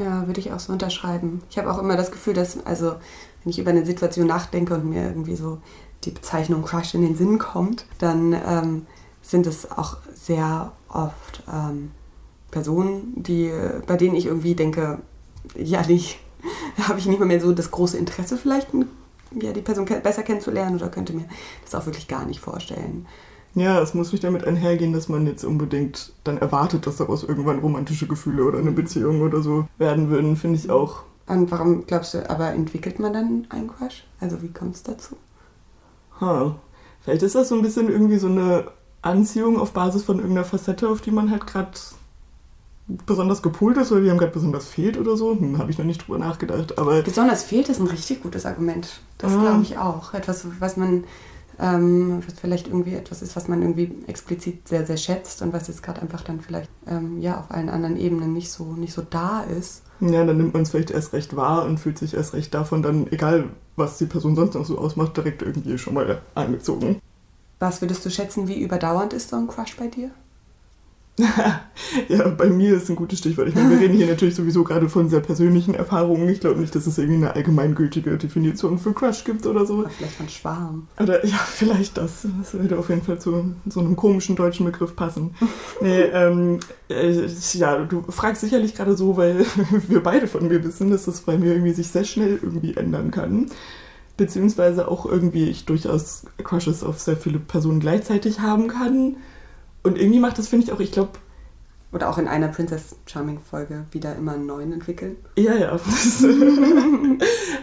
Ja, 0.00 0.26
würde 0.26 0.40
ich 0.40 0.50
auch 0.52 0.60
so 0.60 0.72
unterschreiben. 0.72 1.42
Ich 1.50 1.58
habe 1.58 1.70
auch 1.70 1.78
immer 1.78 1.96
das 1.96 2.10
Gefühl, 2.10 2.32
dass, 2.32 2.64
also 2.64 2.94
wenn 3.42 3.50
ich 3.50 3.58
über 3.58 3.70
eine 3.70 3.84
Situation 3.84 4.26
nachdenke 4.26 4.74
und 4.74 4.88
mir 4.88 5.04
irgendwie 5.04 5.36
so 5.36 5.58
die 6.04 6.10
Bezeichnung 6.10 6.62
Crush 6.62 6.94
in 6.94 7.02
den 7.02 7.16
Sinn 7.16 7.38
kommt, 7.38 7.84
dann 7.98 8.32
ähm, 8.32 8.86
sind 9.20 9.46
es 9.46 9.70
auch 9.70 9.98
sehr 10.14 10.72
oft 10.88 11.42
ähm, 11.52 11.90
Personen, 12.50 13.12
die, 13.16 13.52
bei 13.86 13.96
denen 13.96 14.14
ich 14.14 14.24
irgendwie 14.24 14.54
denke, 14.54 15.00
ja, 15.54 15.86
nicht, 15.86 16.18
habe 16.88 16.98
ich 16.98 17.06
nicht 17.06 17.20
mehr 17.20 17.40
so 17.40 17.52
das 17.52 17.70
große 17.70 17.98
Interesse 17.98 18.38
vielleicht, 18.38 18.68
ja, 19.38 19.52
die 19.52 19.60
Person 19.60 19.84
besser 19.84 20.22
kennenzulernen 20.22 20.76
oder 20.76 20.88
könnte 20.88 21.12
mir 21.12 21.26
das 21.62 21.74
auch 21.74 21.84
wirklich 21.84 22.08
gar 22.08 22.24
nicht 22.24 22.40
vorstellen. 22.40 23.06
Ja, 23.54 23.80
es 23.80 23.94
muss 23.94 24.12
nicht 24.12 24.22
damit 24.22 24.44
einhergehen, 24.44 24.92
dass 24.92 25.08
man 25.08 25.26
jetzt 25.26 25.44
unbedingt 25.44 26.12
dann 26.24 26.38
erwartet, 26.38 26.86
dass 26.86 26.96
daraus 26.96 27.24
irgendwann 27.24 27.58
romantische 27.58 28.06
Gefühle 28.06 28.44
oder 28.44 28.58
eine 28.58 28.70
Beziehung 28.70 29.22
oder 29.22 29.42
so 29.42 29.66
werden 29.78 30.08
würden, 30.08 30.36
finde 30.36 30.58
ich 30.58 30.70
auch 30.70 31.02
und 31.30 31.48
warum 31.52 31.86
glaubst 31.86 32.14
du, 32.14 32.28
aber 32.28 32.48
entwickelt 32.48 32.98
man 32.98 33.12
dann 33.12 33.46
einen 33.50 33.68
Crush? 33.68 34.04
Also 34.18 34.42
wie 34.42 34.48
kommt 34.48 34.74
es 34.74 34.82
dazu? 34.82 35.16
Ha. 36.20 36.56
Vielleicht 37.02 37.22
ist 37.22 37.36
das 37.36 37.48
so 37.48 37.54
ein 37.54 37.62
bisschen 37.62 37.88
irgendwie 37.88 38.18
so 38.18 38.26
eine 38.26 38.64
Anziehung 39.00 39.56
auf 39.56 39.70
Basis 39.70 40.02
von 40.02 40.18
irgendeiner 40.18 40.44
Facette, 40.44 40.88
auf 40.88 41.00
die 41.00 41.12
man 41.12 41.30
halt 41.30 41.46
gerade 41.46 41.70
besonders 43.06 43.42
gepoolt 43.42 43.76
ist 43.76 43.92
oder 43.92 44.00
die 44.00 44.10
einem 44.10 44.18
gerade 44.18 44.32
besonders 44.32 44.66
fehlt 44.66 44.98
oder 44.98 45.16
so. 45.16 45.38
Hm, 45.38 45.58
Habe 45.58 45.70
ich 45.70 45.78
noch 45.78 45.84
nicht 45.84 46.04
drüber 46.04 46.18
nachgedacht. 46.18 46.76
Aber 46.78 47.00
besonders 47.02 47.44
fehlt 47.44 47.68
ist 47.68 47.78
ein 47.78 47.86
richtig 47.86 48.24
gutes 48.24 48.44
Argument. 48.44 49.00
Das 49.18 49.32
ah. 49.32 49.40
glaube 49.40 49.62
ich 49.62 49.78
auch. 49.78 50.12
Etwas, 50.14 50.44
was 50.58 50.76
man 50.76 51.04
ähm, 51.60 52.22
was 52.26 52.38
vielleicht 52.40 52.68
irgendwie 52.68 52.94
etwas 52.94 53.22
ist, 53.22 53.36
was 53.36 53.48
man 53.48 53.60
irgendwie 53.60 53.92
explizit 54.06 54.66
sehr, 54.66 54.86
sehr 54.86 54.96
schätzt 54.96 55.42
und 55.42 55.52
was 55.52 55.68
jetzt 55.68 55.82
gerade 55.82 56.00
einfach 56.00 56.22
dann 56.22 56.40
vielleicht 56.40 56.70
ähm, 56.86 57.20
ja 57.20 57.38
auf 57.38 57.50
allen 57.50 57.68
anderen 57.68 57.96
Ebenen 57.96 58.32
nicht 58.32 58.50
so, 58.50 58.64
nicht 58.72 58.94
so 58.94 59.02
da 59.02 59.42
ist. 59.42 59.82
Ja, 60.00 60.24
dann 60.24 60.38
nimmt 60.38 60.54
man 60.54 60.62
es 60.62 60.70
vielleicht 60.70 60.90
erst 60.90 61.12
recht 61.12 61.36
wahr 61.36 61.66
und 61.66 61.78
fühlt 61.78 61.98
sich 61.98 62.14
erst 62.14 62.32
recht 62.32 62.54
davon 62.54 62.82
dann, 62.82 63.06
egal 63.12 63.50
was 63.76 63.98
die 63.98 64.06
Person 64.06 64.34
sonst 64.34 64.54
noch 64.54 64.64
so 64.64 64.78
ausmacht, 64.78 65.16
direkt 65.16 65.42
irgendwie 65.42 65.76
schon 65.76 65.94
mal 65.94 66.22
angezogen. 66.34 67.00
Was 67.58 67.82
würdest 67.82 68.04
du 68.06 68.10
schätzen, 68.10 68.48
wie 68.48 68.60
überdauernd 68.60 69.12
ist 69.12 69.28
so 69.28 69.36
ein 69.36 69.46
Crush 69.46 69.76
bei 69.76 69.88
dir? 69.88 70.10
ja, 72.08 72.28
bei 72.28 72.48
mir 72.48 72.76
ist 72.76 72.88
ein 72.88 72.96
gutes 72.96 73.18
Stichwort. 73.18 73.48
Ich 73.48 73.54
meine, 73.54 73.70
wir 73.70 73.80
reden 73.80 73.94
hier 73.94 74.06
natürlich 74.06 74.34
sowieso 74.34 74.64
gerade 74.64 74.88
von 74.88 75.08
sehr 75.08 75.20
persönlichen 75.20 75.74
Erfahrungen. 75.74 76.28
Ich 76.28 76.40
glaube 76.40 76.60
nicht, 76.60 76.74
dass 76.74 76.86
es 76.86 76.98
irgendwie 76.98 77.24
eine 77.24 77.34
allgemeingültige 77.34 78.16
Definition 78.16 78.78
für 78.78 78.92
Crush 78.92 79.24
gibt 79.24 79.46
oder 79.46 79.66
so. 79.66 79.74
Oder 79.74 79.90
vielleicht 79.90 80.14
von 80.14 80.28
Schwarm. 80.28 80.88
Oder 81.00 81.24
ja, 81.24 81.36
vielleicht 81.36 81.96
das. 81.96 82.26
Das 82.38 82.54
würde 82.54 82.78
auf 82.78 82.88
jeden 82.88 83.02
Fall 83.02 83.18
zu 83.18 83.54
so 83.66 83.80
einem 83.80 83.96
komischen 83.96 84.36
deutschen 84.36 84.66
Begriff 84.66 84.96
passen. 84.96 85.34
nee, 85.80 86.00
ähm, 86.00 86.60
äh, 86.88 87.26
ja, 87.54 87.84
du 87.84 88.02
fragst 88.08 88.40
sicherlich 88.40 88.74
gerade 88.74 88.96
so, 88.96 89.16
weil 89.16 89.44
wir 89.88 90.02
beide 90.02 90.26
von 90.26 90.48
mir 90.48 90.62
wissen, 90.64 90.90
dass 90.90 91.04
das 91.04 91.22
bei 91.22 91.36
mir 91.36 91.52
irgendwie 91.52 91.72
sich 91.72 91.88
sehr 91.88 92.04
schnell 92.04 92.38
irgendwie 92.42 92.76
ändern 92.76 93.10
kann. 93.10 93.46
Beziehungsweise 94.16 94.88
auch 94.88 95.06
irgendwie 95.06 95.48
ich 95.48 95.64
durchaus 95.64 96.24
Crushes 96.44 96.82
auf 96.84 97.00
sehr 97.00 97.16
viele 97.16 97.38
Personen 97.38 97.80
gleichzeitig 97.80 98.40
haben 98.40 98.68
kann 98.68 99.16
und 99.82 99.98
irgendwie 99.98 100.20
macht 100.20 100.38
das, 100.38 100.48
finde 100.48 100.66
ich 100.66 100.72
auch, 100.72 100.80
ich 100.80 100.92
glaube, 100.92 101.10
Oder 101.92 102.08
auch 102.08 102.18
in 102.18 102.28
einer 102.28 102.46
Princess 102.48 102.96
Charming 103.06 103.40
Folge 103.40 103.84
wieder 103.90 104.14
immer 104.14 104.34
einen 104.34 104.46
neuen 104.46 104.72
entwickeln. 104.72 105.16
Ja, 105.36 105.54
ja. 105.56 105.76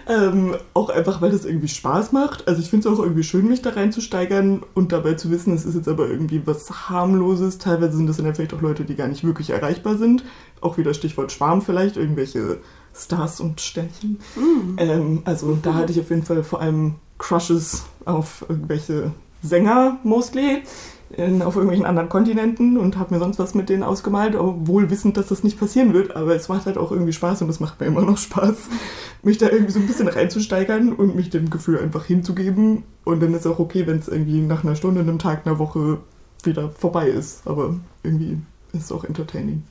ähm, 0.10 0.56
auch 0.74 0.90
einfach, 0.90 1.22
weil 1.22 1.32
das 1.32 1.46
irgendwie 1.46 1.70
Spaß 1.70 2.12
macht. 2.12 2.46
Also 2.46 2.62
ich 2.62 2.70
finde 2.70 2.90
es 2.90 2.94
auch 2.94 3.02
irgendwie 3.02 3.24
schön, 3.24 3.48
mich 3.48 3.62
da 3.62 3.70
reinzusteigern 3.70 4.64
und 4.74 4.92
dabei 4.92 5.14
zu 5.14 5.32
wissen, 5.32 5.54
es 5.54 5.64
ist 5.64 5.76
jetzt 5.76 5.88
aber 5.88 6.10
irgendwie 6.10 6.46
was 6.46 6.90
harmloses. 6.90 7.58
Teilweise 7.58 7.96
sind 7.96 8.08
das 8.08 8.18
dann 8.18 8.36
vielleicht 8.36 8.54
auch 8.54 8.62
Leute, 8.62 8.84
die 8.84 8.96
gar 8.96 9.08
nicht 9.08 9.24
wirklich 9.24 9.52
erreichbar 9.52 9.98
sind. 9.98 10.26
Auch 10.60 10.78
wieder 10.78 10.94
Stichwort 10.94 11.32
Schwarm 11.32 11.62
vielleicht, 11.62 11.96
irgendwelche 11.96 12.58
Stars 12.94 13.40
und 13.40 13.62
Sternchen. 13.62 14.20
Mhm. 14.36 14.76
Ähm, 14.78 15.22
also 15.24 15.58
da 15.62 15.74
hatte 15.74 15.94
ich 15.94 16.02
auf 16.02 16.10
jeden 16.10 16.24
Fall 16.24 16.44
vor 16.44 16.60
allem 16.60 16.96
Crushes 17.18 17.84
auf 18.04 18.46
irgendwelche 18.50 19.12
Sänger 19.42 20.00
mostly 20.04 20.64
in, 21.10 21.42
auf 21.42 21.56
irgendwelchen 21.56 21.86
anderen 21.86 22.10
Kontinenten 22.10 22.78
und 22.78 22.98
habe 22.98 23.14
mir 23.14 23.20
sonst 23.20 23.40
was 23.40 23.54
mit 23.54 23.70
denen 23.70 23.84
ausgemalt, 23.84 24.36
obwohl 24.36 24.90
wissend, 24.90 25.16
dass 25.16 25.28
das 25.28 25.44
nicht 25.44 25.60
passieren 25.60 25.94
wird. 25.94 26.16
Aber 26.16 26.36
es 26.36 26.50
macht 26.50 26.66
halt 26.66 26.78
auch 26.78 26.92
irgendwie 26.92 27.14
Spaß 27.14 27.42
und 27.42 27.50
es 27.50 27.60
macht 27.60 27.80
mir 27.80 27.86
immer 27.86 28.02
noch 28.02 28.18
Spaß, 28.18 28.56
mich 29.24 29.38
da 29.38 29.50
irgendwie 29.50 29.72
so 29.72 29.80
ein 29.80 29.88
bisschen 29.88 30.08
reinzusteigern 30.08 30.94
und 30.94 31.16
mich 31.16 31.30
dem 31.30 31.50
Gefühl 31.50 31.80
einfach 31.80 32.06
hinzugeben. 32.06 32.84
Und 33.06 33.22
dann 33.22 33.34
ist 33.34 33.48
auch 33.48 33.60
okay, 33.60 33.88
wenn 33.88 34.00
es 34.00 34.08
irgendwie 34.08 34.42
nach 34.42 34.64
einer 34.64 34.76
Stunde, 34.76 35.02
einem 35.02 35.20
Tag, 35.20 35.46
einer 35.46 35.60
Woche 35.60 36.00
wieder 36.44 36.70
vorbei 36.72 37.08
ist. 37.08 37.48
Aber 37.48 37.76
irgendwie 38.04 38.40
ist 38.74 38.84
es 38.84 38.92
auch 38.92 39.06
entertaining. 39.06 39.64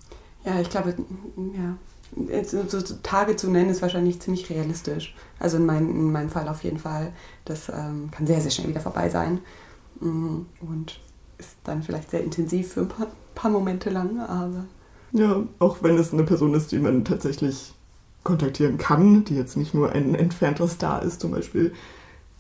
Ja, 0.45 0.61
ich 0.61 0.71
glaube, 0.71 0.95
ja. 1.55 1.77
So 2.45 2.81
Tage 3.03 3.37
zu 3.37 3.51
nennen 3.51 3.69
ist 3.69 3.83
wahrscheinlich 3.83 4.21
ziemlich 4.21 4.49
realistisch. 4.49 5.15
Also 5.39 5.59
in, 5.59 5.67
mein, 5.67 5.91
in 5.91 6.13
meinem 6.13 6.31
Fall 6.31 6.49
auf 6.49 6.65
jeden 6.65 6.79
Fall. 6.79 7.13
Das 7.45 7.69
ähm, 7.69 8.11
kann 8.11 8.27
sehr, 8.27 8.41
sehr 8.41 8.51
schnell 8.51 8.69
wieder 8.69 8.81
vorbei 8.81 9.11
sein. 9.11 9.41
Mm, 10.01 10.43
und 10.61 11.01
ist 11.39 11.57
dann 11.65 11.83
vielleicht 11.83 12.11
sehr 12.11 12.23
intensiv 12.23 12.73
für 12.73 12.81
ein 12.81 12.89
paar, 12.89 13.09
paar 13.35 13.51
Momente 13.51 13.91
lang, 13.91 14.21
aber. 14.21 14.65
Ja, 15.13 15.43
auch 15.59 15.83
wenn 15.83 15.99
es 15.99 16.13
eine 16.13 16.25
Person 16.25 16.55
ist, 16.55 16.73
die 16.73 16.79
man 16.79 17.05
tatsächlich 17.05 17.75
kontaktieren 18.25 18.77
kann, 18.77 19.25
die 19.25 19.37
jetzt 19.37 19.57
nicht 19.57 19.73
nur 19.73 19.93
ein 19.93 20.15
entfernter 20.15 20.67
Star 20.69 21.03
ist 21.03 21.21
zum 21.21 21.31
Beispiel, 21.31 21.73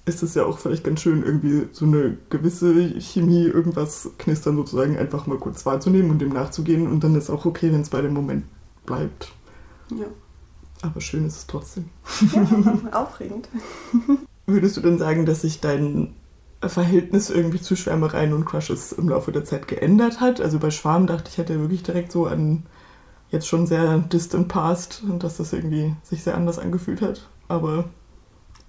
ist 0.05 0.23
es 0.23 0.35
ja 0.35 0.45
auch 0.45 0.59
vielleicht 0.59 0.85
ganz 0.85 1.00
schön, 1.00 1.23
irgendwie 1.23 1.69
so 1.73 1.85
eine 1.85 2.17
gewisse 2.31 3.00
Chemie, 3.00 3.45
irgendwas 3.45 4.11
knistern 4.19 4.57
sozusagen 4.57 4.97
einfach 4.97 5.26
mal 5.26 5.38
kurz 5.38 5.67
wahrzunehmen 5.67 6.11
und 6.11 6.21
dem 6.21 6.31
nachzugehen 6.31 6.87
und 6.87 7.03
dann 7.03 7.15
ist 7.15 7.31
auch 7.31 7.45
okay, 7.45 7.73
wenn 7.73 7.81
es 7.81 7.91
bei 7.91 8.03
dem 8.03 8.15
Moment 8.15 8.45
bleibt. 8.85 9.33
Ja. 9.91 10.07
Aber 10.83 11.00
schön 11.00 11.25
ist 11.26 11.37
es 11.37 11.47
trotzdem. 11.47 11.87
Ja, 12.33 12.93
aufregend. 12.93 13.49
Würdest 14.47 14.76
du 14.76 14.81
denn 14.81 14.99
sagen, 14.99 15.26
dass 15.26 15.43
sich 15.43 15.61
dein 15.61 16.15
Verhältnis 16.63 17.31
irgendwie 17.31 17.61
zu 17.61 17.77
Schwärmereien 17.77 18.33
und 18.33 18.45
Crushes 18.45 18.93
im 18.93 19.09
Laufe 19.09 19.33
der 19.33 19.45
Zeit 19.45 19.69
geändert 19.69 20.21
hat. 20.21 20.41
Also 20.41 20.59
bei 20.59 20.71
Schwarm 20.71 21.07
dachte 21.07 21.31
ich, 21.31 21.39
hätte 21.39 21.61
wirklich 21.61 21.83
direkt 21.83 22.13
so 22.13 22.27
an 22.27 22.65
jetzt 23.31 23.47
schon 23.49 23.67
sehr 23.67 23.99
distant 23.99 24.49
past 24.49 25.03
und 25.09 25.23
dass 25.23 25.37
das 25.37 25.53
irgendwie 25.53 25.95
sich 26.03 26.23
sehr 26.23 26.37
anders 26.37 26.59
angefühlt 26.59 27.03
hat. 27.03 27.29
Aber 27.49 27.85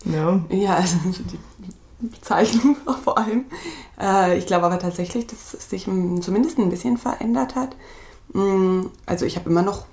ja. 0.05 0.39
Ja, 0.49 0.75
also 0.75 0.97
die 1.05 1.39
Bezeichnung 1.99 2.75
vor 3.03 3.17
allem. 3.17 3.45
Äh, 3.99 4.37
ich 4.37 4.45
glaube 4.45 4.65
aber 4.65 4.79
tatsächlich, 4.79 5.27
dass 5.27 5.53
es 5.53 5.69
sich 5.69 5.85
zumindest 5.85 6.57
ein 6.57 6.69
bisschen 6.69 6.97
verändert 6.97 7.55
hat. 7.55 7.75
Mm, 8.33 8.87
also 9.05 9.25
ich 9.25 9.37
habe 9.37 9.49
immer 9.49 9.61
noch 9.61 9.85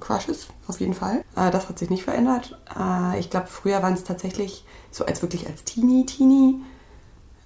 Crushes, 0.00 0.48
auf 0.66 0.80
jeden 0.80 0.94
Fall. 0.94 1.24
Äh, 1.36 1.50
das 1.50 1.68
hat 1.68 1.78
sich 1.78 1.90
nicht 1.90 2.04
verändert. 2.04 2.58
Äh, 2.78 3.18
ich 3.20 3.30
glaube, 3.30 3.46
früher 3.48 3.82
waren 3.82 3.94
es 3.94 4.04
tatsächlich 4.04 4.64
so 4.90 5.04
als 5.04 5.22
wirklich 5.22 5.46
als 5.46 5.64
Teenie, 5.64 6.06
Teenie 6.06 6.62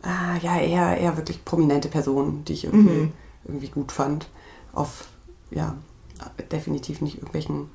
ah, 0.02 0.36
ja, 0.42 0.58
eher, 0.58 0.98
eher 0.98 1.16
wirklich 1.16 1.44
prominente 1.44 1.88
Personen, 1.88 2.44
die 2.44 2.52
ich 2.52 2.64
irgendwie, 2.64 3.02
mhm. 3.02 3.12
irgendwie 3.44 3.68
gut 3.68 3.92
fand. 3.92 4.28
Auf, 4.72 5.08
ja, 5.50 5.76
definitiv 6.50 7.00
nicht 7.00 7.16
irgendwelchen 7.16 7.70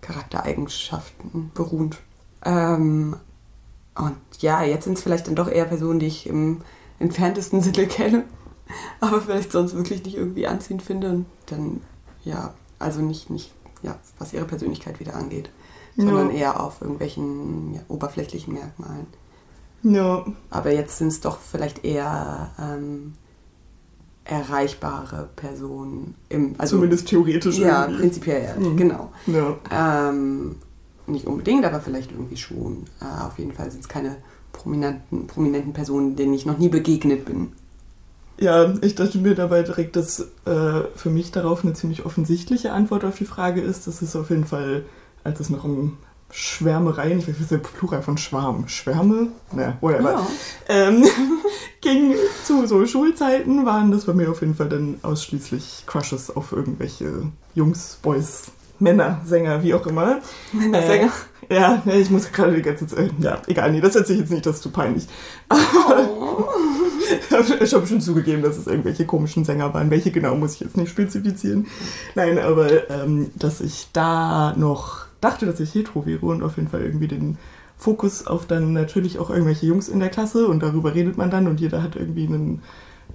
Charaktereigenschaften 0.00 1.50
beruhend. 1.54 1.98
Ähm, 2.44 3.16
und 3.94 4.16
ja, 4.40 4.62
jetzt 4.62 4.84
sind 4.84 4.98
es 4.98 5.02
vielleicht 5.02 5.26
dann 5.26 5.36
doch 5.36 5.48
eher 5.48 5.64
Personen, 5.64 6.00
die 6.00 6.06
ich 6.06 6.26
im 6.26 6.62
entferntesten 6.98 7.60
Sinne 7.60 7.86
kenne, 7.86 8.24
aber 9.00 9.20
vielleicht 9.20 9.52
sonst 9.52 9.74
wirklich 9.74 10.04
nicht 10.04 10.16
irgendwie 10.16 10.46
anziehend 10.46 10.82
finde. 10.82 11.10
Und 11.10 11.26
dann, 11.46 11.80
ja, 12.24 12.54
also 12.78 13.00
nicht, 13.00 13.30
nicht 13.30 13.52
ja, 13.82 13.98
was 14.18 14.32
ihre 14.32 14.44
Persönlichkeit 14.44 15.00
wieder 15.00 15.14
angeht, 15.14 15.50
sondern 15.96 16.30
eher 16.30 16.60
auf 16.60 16.80
irgendwelchen 16.80 17.74
ja, 17.74 17.80
oberflächlichen 17.88 18.54
Merkmalen. 18.54 19.06
Ja. 19.82 20.24
Aber 20.50 20.72
jetzt 20.72 20.98
sind 20.98 21.08
es 21.08 21.20
doch 21.20 21.38
vielleicht 21.40 21.84
eher 21.84 22.50
ähm, 22.58 23.14
erreichbare 24.24 25.28
Personen. 25.36 26.14
Im, 26.28 26.54
also, 26.58 26.76
Zumindest 26.76 27.08
theoretisch. 27.08 27.58
Ja, 27.58 27.82
irgendwie. 27.82 28.00
prinzipiell, 28.00 28.44
ja, 28.44 28.56
mhm. 28.56 28.76
genau. 28.76 29.12
Ja. 29.26 30.08
Ähm, 30.08 30.56
nicht 31.06 31.26
unbedingt, 31.26 31.64
aber 31.64 31.80
vielleicht 31.80 32.12
irgendwie 32.12 32.36
schon. 32.36 32.84
Äh, 33.00 33.24
auf 33.24 33.38
jeden 33.38 33.52
Fall 33.52 33.70
sind 33.70 33.80
es 33.80 33.88
keine 33.88 34.16
prominenten, 34.52 35.26
prominenten 35.26 35.72
Personen, 35.72 36.16
denen 36.16 36.34
ich 36.34 36.46
noch 36.46 36.58
nie 36.58 36.68
begegnet 36.68 37.24
bin. 37.24 37.52
Ja, 38.38 38.72
ich 38.80 38.94
dachte 38.94 39.18
mir 39.18 39.34
dabei 39.34 39.62
direkt, 39.62 39.96
dass 39.96 40.20
äh, 40.46 40.82
für 40.94 41.10
mich 41.10 41.32
darauf 41.32 41.64
eine 41.64 41.74
ziemlich 41.74 42.04
offensichtliche 42.06 42.72
Antwort 42.72 43.04
auf 43.04 43.16
die 43.16 43.24
Frage 43.24 43.60
ist. 43.60 43.86
Das 43.86 44.02
ist 44.02 44.16
auf 44.16 44.30
jeden 44.30 44.46
Fall, 44.46 44.84
als 45.22 45.40
es 45.40 45.50
noch 45.50 45.64
um 45.64 45.98
Schwärmereien, 46.32 47.18
ich 47.18 47.28
weiß 47.28 47.50
nicht, 47.50 47.62
Plural 47.78 48.02
von 48.02 48.16
Schwarm, 48.16 48.66
Schwärme, 48.66 49.28
naja, 49.52 49.76
whatever, 49.82 50.12
ja. 50.12 50.26
ähm, 50.68 51.04
ging 51.82 52.14
zu 52.44 52.66
so 52.66 52.86
Schulzeiten, 52.86 53.66
waren 53.66 53.92
das 53.92 54.06
bei 54.06 54.14
mir 54.14 54.30
auf 54.30 54.40
jeden 54.40 54.54
Fall 54.54 54.70
dann 54.70 54.98
ausschließlich 55.02 55.84
Crushes 55.86 56.34
auf 56.34 56.52
irgendwelche 56.52 57.24
Jungs, 57.54 57.98
Boys, 58.02 58.46
Männer, 58.78 59.20
Sänger, 59.26 59.62
wie 59.62 59.74
auch 59.74 59.86
immer. 59.86 60.20
Männersänger. 60.52 61.12
Äh, 61.48 61.54
ja, 61.54 61.82
ich 61.86 62.10
muss 62.10 62.32
gerade 62.32 62.54
die 62.56 62.62
ganze 62.62 62.86
Zeit, 62.86 63.12
ja, 63.18 63.42
egal, 63.46 63.70
nee, 63.70 63.82
das 63.82 63.94
erzähle 63.94 64.14
ich 64.14 64.20
jetzt 64.22 64.32
nicht, 64.32 64.46
das 64.46 64.56
ist 64.56 64.62
zu 64.62 64.70
peinlich. 64.70 65.06
Oh. 65.50 66.44
ich 67.60 67.74
habe 67.74 67.86
schon 67.86 68.00
zugegeben, 68.00 68.42
dass 68.42 68.56
es 68.56 68.66
irgendwelche 68.66 69.04
komischen 69.04 69.44
Sänger 69.44 69.74
waren. 69.74 69.90
Welche 69.90 70.10
genau 70.10 70.34
muss 70.34 70.54
ich 70.54 70.60
jetzt 70.60 70.76
nicht 70.76 70.90
spezifizieren. 70.90 71.66
Nein, 72.14 72.38
aber 72.38 72.88
ähm, 72.90 73.30
dass 73.34 73.60
ich 73.60 73.88
da 73.92 74.54
noch 74.56 75.06
dachte, 75.22 75.46
dass 75.46 75.60
ich 75.60 75.74
hetero 75.74 76.04
wäre 76.04 76.26
und 76.26 76.42
auf 76.42 76.56
jeden 76.56 76.68
Fall 76.68 76.82
irgendwie 76.82 77.08
den 77.08 77.38
Fokus 77.78 78.26
auf 78.26 78.46
dann 78.46 78.74
natürlich 78.74 79.18
auch 79.18 79.30
irgendwelche 79.30 79.66
Jungs 79.66 79.88
in 79.88 80.00
der 80.00 80.10
Klasse 80.10 80.46
und 80.46 80.62
darüber 80.62 80.94
redet 80.94 81.16
man 81.16 81.30
dann 81.30 81.48
und 81.48 81.60
jeder 81.60 81.82
hat 81.82 81.96
irgendwie 81.96 82.26
einen 82.26 82.62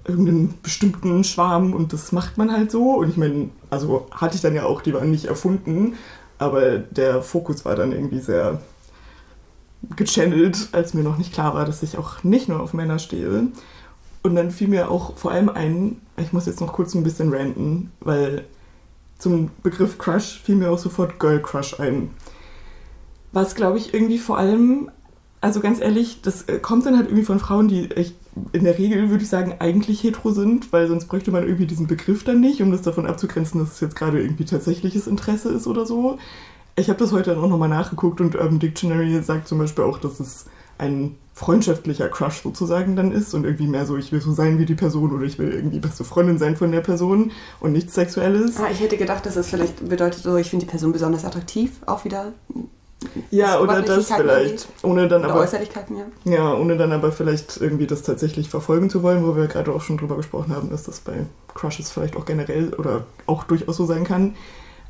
irgendeinen 0.05 0.55
bestimmten 0.61 1.23
Schwarm 1.23 1.73
und 1.73 1.93
das 1.93 2.11
macht 2.11 2.37
man 2.37 2.51
halt 2.51 2.71
so. 2.71 2.95
Und 2.95 3.09
ich 3.09 3.17
meine, 3.17 3.49
also 3.69 4.07
hatte 4.11 4.35
ich 4.35 4.41
dann 4.41 4.55
ja 4.55 4.63
auch, 4.63 4.81
die 4.81 4.93
waren 4.93 5.11
nicht 5.11 5.25
erfunden, 5.25 5.95
aber 6.37 6.77
der 6.77 7.21
Fokus 7.21 7.65
war 7.65 7.75
dann 7.75 7.91
irgendwie 7.91 8.19
sehr 8.19 8.61
gechannelt, 9.95 10.69
als 10.71 10.93
mir 10.93 11.03
noch 11.03 11.17
nicht 11.17 11.33
klar 11.33 11.53
war, 11.53 11.65
dass 11.65 11.83
ich 11.83 11.97
auch 11.97 12.23
nicht 12.23 12.49
nur 12.49 12.61
auf 12.61 12.73
Männer 12.73 12.99
stehe. 12.99 13.47
Und 14.23 14.35
dann 14.35 14.51
fiel 14.51 14.67
mir 14.67 14.89
auch 14.89 15.17
vor 15.17 15.31
allem 15.31 15.49
ein, 15.49 16.01
ich 16.17 16.33
muss 16.33 16.45
jetzt 16.45 16.61
noch 16.61 16.73
kurz 16.73 16.93
ein 16.95 17.03
bisschen 17.03 17.33
ranten, 17.33 17.91
weil 17.99 18.45
zum 19.17 19.49
Begriff 19.63 19.97
Crush 19.97 20.41
fiel 20.43 20.55
mir 20.55 20.69
auch 20.69 20.77
sofort 20.77 21.19
Girl 21.19 21.41
Crush 21.41 21.79
ein. 21.79 22.11
Was, 23.31 23.55
glaube 23.55 23.77
ich, 23.77 23.93
irgendwie 23.93 24.17
vor 24.19 24.37
allem, 24.37 24.89
also 25.41 25.59
ganz 25.59 25.79
ehrlich, 25.79 26.21
das 26.21 26.43
äh, 26.43 26.59
kommt 26.59 26.85
dann 26.85 26.97
halt 26.97 27.07
irgendwie 27.07 27.25
von 27.25 27.39
Frauen, 27.39 27.67
die 27.67 27.91
echt 27.91 28.15
in 28.53 28.63
der 28.63 28.77
Regel, 28.77 29.09
würde 29.09 29.23
ich 29.23 29.29
sagen, 29.29 29.55
eigentlich 29.59 30.03
hetero 30.03 30.31
sind, 30.31 30.71
weil 30.71 30.87
sonst 30.87 31.07
bräuchte 31.07 31.31
man 31.31 31.43
irgendwie 31.43 31.65
diesen 31.65 31.87
Begriff 31.87 32.23
dann 32.23 32.39
nicht, 32.39 32.61
um 32.61 32.71
das 32.71 32.83
davon 32.83 33.07
abzugrenzen, 33.07 33.59
dass 33.59 33.73
es 33.73 33.79
jetzt 33.79 33.95
gerade 33.95 34.21
irgendwie 34.21 34.45
tatsächliches 34.45 35.07
Interesse 35.07 35.49
ist 35.49 35.67
oder 35.67 35.85
so. 35.85 36.19
Ich 36.75 36.89
habe 36.89 36.99
das 36.99 37.11
heute 37.11 37.31
dann 37.31 37.43
auch 37.43 37.49
nochmal 37.49 37.69
nachgeguckt 37.69 38.21
und 38.21 38.35
Urban 38.35 38.59
Dictionary 38.59 39.21
sagt 39.23 39.47
zum 39.47 39.57
Beispiel 39.57 39.83
auch, 39.83 39.97
dass 39.97 40.19
es 40.19 40.45
ein 40.77 41.15
freundschaftlicher 41.33 42.09
Crush 42.09 42.41
sozusagen 42.41 42.95
dann 42.95 43.11
ist 43.11 43.35
und 43.35 43.43
irgendwie 43.43 43.67
mehr 43.67 43.85
so, 43.85 43.95
ich 43.95 44.11
will 44.11 44.21
so 44.21 44.33
sein 44.33 44.57
wie 44.57 44.65
die 44.65 44.73
Person 44.73 45.11
oder 45.15 45.23
ich 45.23 45.37
will 45.37 45.53
irgendwie 45.53 45.79
beste 45.79 46.03
Freundin 46.03 46.39
sein 46.39 46.55
von 46.55 46.71
der 46.71 46.81
Person 46.81 47.31
und 47.59 47.73
nichts 47.73 47.93
Sexuelles. 47.93 48.57
Ah, 48.57 48.69
ich 48.71 48.79
hätte 48.79 48.97
gedacht, 48.97 49.25
dass 49.25 49.35
es 49.35 49.47
vielleicht 49.47 49.87
bedeutet, 49.87 50.23
so, 50.23 50.35
ich 50.37 50.49
finde 50.49 50.65
die 50.65 50.69
Person 50.71 50.91
besonders 50.91 51.25
attraktiv, 51.25 51.73
auch 51.85 52.05
wieder. 52.05 52.33
Ja, 53.29 53.59
oder 53.59 53.83
das 53.83 54.11
vielleicht. 54.11 54.67
Ohne 54.81 55.07
dann 55.07 55.21
oder 55.21 55.33
aber. 55.33 55.41
Äußerlichkeiten, 55.41 55.97
ja. 55.97 56.05
Ja, 56.25 56.53
ohne 56.55 56.77
dann 56.77 56.91
aber 56.91 57.11
vielleicht 57.11 57.57
irgendwie 57.61 57.85
das 57.85 58.01
tatsächlich 58.01 58.49
verfolgen 58.49 58.89
zu 58.89 59.03
wollen, 59.03 59.23
wo 59.23 59.35
wir 59.35 59.45
gerade 59.45 59.71
auch 59.71 59.81
schon 59.81 59.97
drüber 59.97 60.17
gesprochen 60.17 60.55
haben, 60.55 60.71
dass 60.71 60.83
das 60.83 61.01
bei 61.01 61.13
Crushes 61.53 61.91
vielleicht 61.91 62.15
auch 62.15 62.25
generell 62.25 62.73
oder 62.73 63.05
auch 63.27 63.43
durchaus 63.43 63.77
so 63.77 63.85
sein 63.85 64.03
kann. 64.03 64.35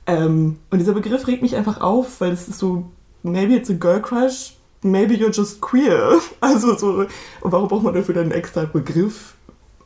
Ähm, 0.06 0.58
und 0.70 0.80
dieser 0.80 0.94
Begriff 0.94 1.28
regt 1.28 1.42
mich 1.42 1.58
einfach 1.58 1.82
auf, 1.82 2.22
weil 2.22 2.32
es 2.32 2.48
ist 2.48 2.60
so, 2.60 2.86
maybe 3.24 3.54
it's 3.56 3.70
a 3.70 3.74
girl 3.74 4.02
crush, 4.02 4.57
maybe 4.84 5.16
you're 5.16 5.32
just 5.34 5.62
queer. 5.62 6.20
Also 6.42 6.76
so, 6.78 7.06
warum 7.42 7.68
braucht 7.68 7.84
man 7.84 7.94
dafür 7.96 8.16
dann 8.16 8.26
einen 8.26 8.32
extra 8.34 8.66
Begriff? 8.66 9.36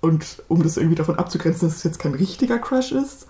Und 0.02 0.44
um 0.48 0.64
das 0.64 0.78
irgendwie 0.78 0.96
davon 0.96 1.18
abzugrenzen, 1.18 1.68
dass 1.68 1.78
es 1.78 1.84
jetzt 1.84 2.00
kein 2.00 2.16
richtiger 2.16 2.58
Crush 2.60 2.92
ist. 2.92 3.28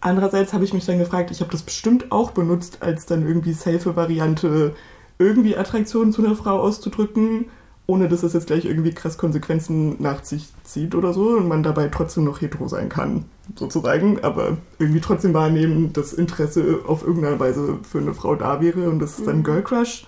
Andererseits 0.00 0.52
habe 0.52 0.64
ich 0.64 0.72
mich 0.72 0.86
dann 0.86 0.98
gefragt, 0.98 1.30
ich 1.30 1.40
habe 1.40 1.50
das 1.52 1.62
bestimmt 1.62 2.10
auch 2.12 2.30
benutzt, 2.30 2.78
als 2.80 3.06
dann 3.06 3.26
irgendwie 3.26 3.52
safe 3.52 3.96
Variante, 3.96 4.74
irgendwie 5.18 5.56
Attraktion 5.56 6.12
zu 6.12 6.24
einer 6.24 6.36
Frau 6.36 6.60
auszudrücken. 6.60 7.46
ohne 7.88 8.08
dass 8.08 8.24
es 8.24 8.32
jetzt 8.32 8.48
gleich 8.48 8.64
irgendwie 8.64 8.92
krass 8.92 9.16
Konsequenzen 9.16 9.94
nach 10.02 10.24
sich 10.24 10.48
zieht 10.64 10.94
oder 10.96 11.12
so 11.12 11.28
und 11.30 11.46
man 11.46 11.62
dabei 11.62 11.88
trotzdem 11.88 12.24
noch 12.24 12.40
hetero 12.40 12.66
sein 12.66 12.88
kann, 12.88 13.26
sozusagen, 13.56 14.18
aber 14.24 14.58
irgendwie 14.80 15.00
trotzdem 15.00 15.34
wahrnehmen, 15.34 15.92
dass 15.92 16.12
Interesse 16.12 16.80
auf 16.86 17.06
irgendeine 17.06 17.38
Weise 17.38 17.78
für 17.88 17.98
eine 17.98 18.12
Frau 18.14 18.34
da 18.34 18.60
wäre 18.60 18.90
und 18.90 18.98
das 18.98 19.18
ist 19.18 19.26
dann 19.28 19.38
Mhm. 19.38 19.44
Girl 19.44 19.62
Crush. 19.62 20.04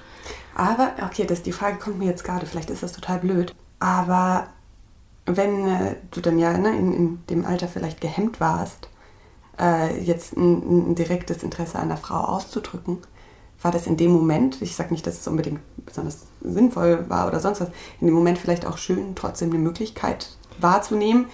Aber, 0.59 0.91
okay, 1.05 1.25
das, 1.25 1.43
die 1.43 1.53
Frage 1.53 1.79
kommt 1.79 2.01
mir 2.01 2.07
jetzt 2.07 2.25
gerade, 2.25 2.45
vielleicht 2.45 2.69
ist 2.69 2.83
das 2.83 2.93
total 2.93 3.21
blöd, 3.21 3.55
aber 3.79 4.49
wenn 5.25 5.69
äh, 5.69 5.95
du 6.11 6.21
dann 6.21 6.37
ja 6.37 6.59
ne, 6.59 6.77
in, 6.77 6.93
in 6.93 7.27
dem 7.31 7.47
Alter 7.47 7.69
vielleicht 7.69 8.01
gehemmt 8.01 8.41
warst, 8.41 8.89
äh, 9.61 9.97
jetzt 10.03 10.37
ein, 10.37 10.91
ein 10.91 10.95
direktes 10.97 11.45
Interesse 11.45 11.79
an 11.79 11.87
der 11.87 11.97
Frau 11.97 12.17
auszudrücken, 12.17 12.99
war 13.63 13.71
das 13.71 13.87
in 13.87 13.97
dem 13.97 14.11
Moment, 14.11 14.61
ich 14.61 14.75
sage 14.75 14.93
nicht, 14.93 15.07
dass 15.07 15.21
es 15.21 15.29
unbedingt 15.29 15.61
besonders 15.87 16.27
sinnvoll 16.41 17.09
war 17.09 17.29
oder 17.29 17.39
sonst 17.39 17.61
was, 17.61 17.69
in 18.01 18.09
dem 18.09 18.15
Moment 18.15 18.39
vielleicht 18.39 18.67
auch 18.67 18.79
schön, 18.79 19.15
trotzdem 19.15 19.51
eine 19.51 19.61
Möglichkeit 19.61 20.37
wahrzunehmen, 20.59 21.27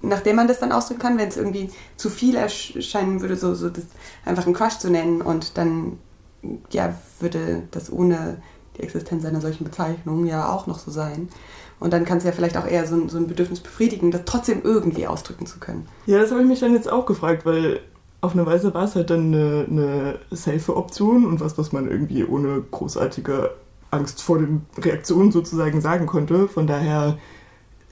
nachdem 0.00 0.34
man 0.34 0.48
das 0.48 0.58
dann 0.58 0.72
ausdrücken 0.72 1.00
kann, 1.00 1.16
wenn 1.16 1.28
es 1.28 1.36
irgendwie 1.36 1.70
zu 1.96 2.10
viel 2.10 2.34
erscheinen 2.34 3.20
würde, 3.20 3.36
so, 3.36 3.54
so 3.54 3.70
das 3.70 3.84
einfach 4.24 4.46
einen 4.46 4.54
Crush 4.54 4.78
zu 4.78 4.90
nennen 4.90 5.22
und 5.22 5.56
dann 5.56 6.00
ja, 6.70 6.94
würde 7.20 7.62
das 7.70 7.92
ohne 7.92 8.38
die 8.76 8.82
Existenz 8.82 9.24
einer 9.24 9.40
solchen 9.40 9.64
Bezeichnung 9.64 10.26
ja 10.26 10.52
auch 10.52 10.66
noch 10.66 10.78
so 10.78 10.90
sein. 10.90 11.28
Und 11.78 11.92
dann 11.92 12.04
kann 12.04 12.18
es 12.18 12.24
ja 12.24 12.32
vielleicht 12.32 12.56
auch 12.56 12.66
eher 12.66 12.86
so 12.86 12.94
ein, 12.94 13.08
so 13.08 13.18
ein 13.18 13.26
Bedürfnis 13.26 13.60
befriedigen, 13.60 14.10
das 14.10 14.22
trotzdem 14.24 14.62
irgendwie 14.62 15.06
ausdrücken 15.06 15.46
zu 15.46 15.58
können. 15.58 15.88
Ja, 16.06 16.20
das 16.20 16.30
habe 16.30 16.42
ich 16.42 16.48
mich 16.48 16.60
dann 16.60 16.74
jetzt 16.74 16.90
auch 16.90 17.06
gefragt, 17.06 17.44
weil 17.44 17.80
auf 18.20 18.32
eine 18.32 18.46
Weise 18.46 18.72
war 18.72 18.84
es 18.84 18.94
halt 18.94 19.10
dann 19.10 19.34
eine, 19.34 19.66
eine 19.68 20.18
safe 20.30 20.76
Option 20.76 21.26
und 21.26 21.40
was, 21.40 21.58
was 21.58 21.72
man 21.72 21.90
irgendwie 21.90 22.24
ohne 22.24 22.62
großartige 22.70 23.50
Angst 23.90 24.22
vor 24.22 24.38
den 24.38 24.64
Reaktionen 24.78 25.32
sozusagen 25.32 25.80
sagen 25.80 26.06
konnte. 26.06 26.46
Von 26.46 26.66
daher 26.66 27.18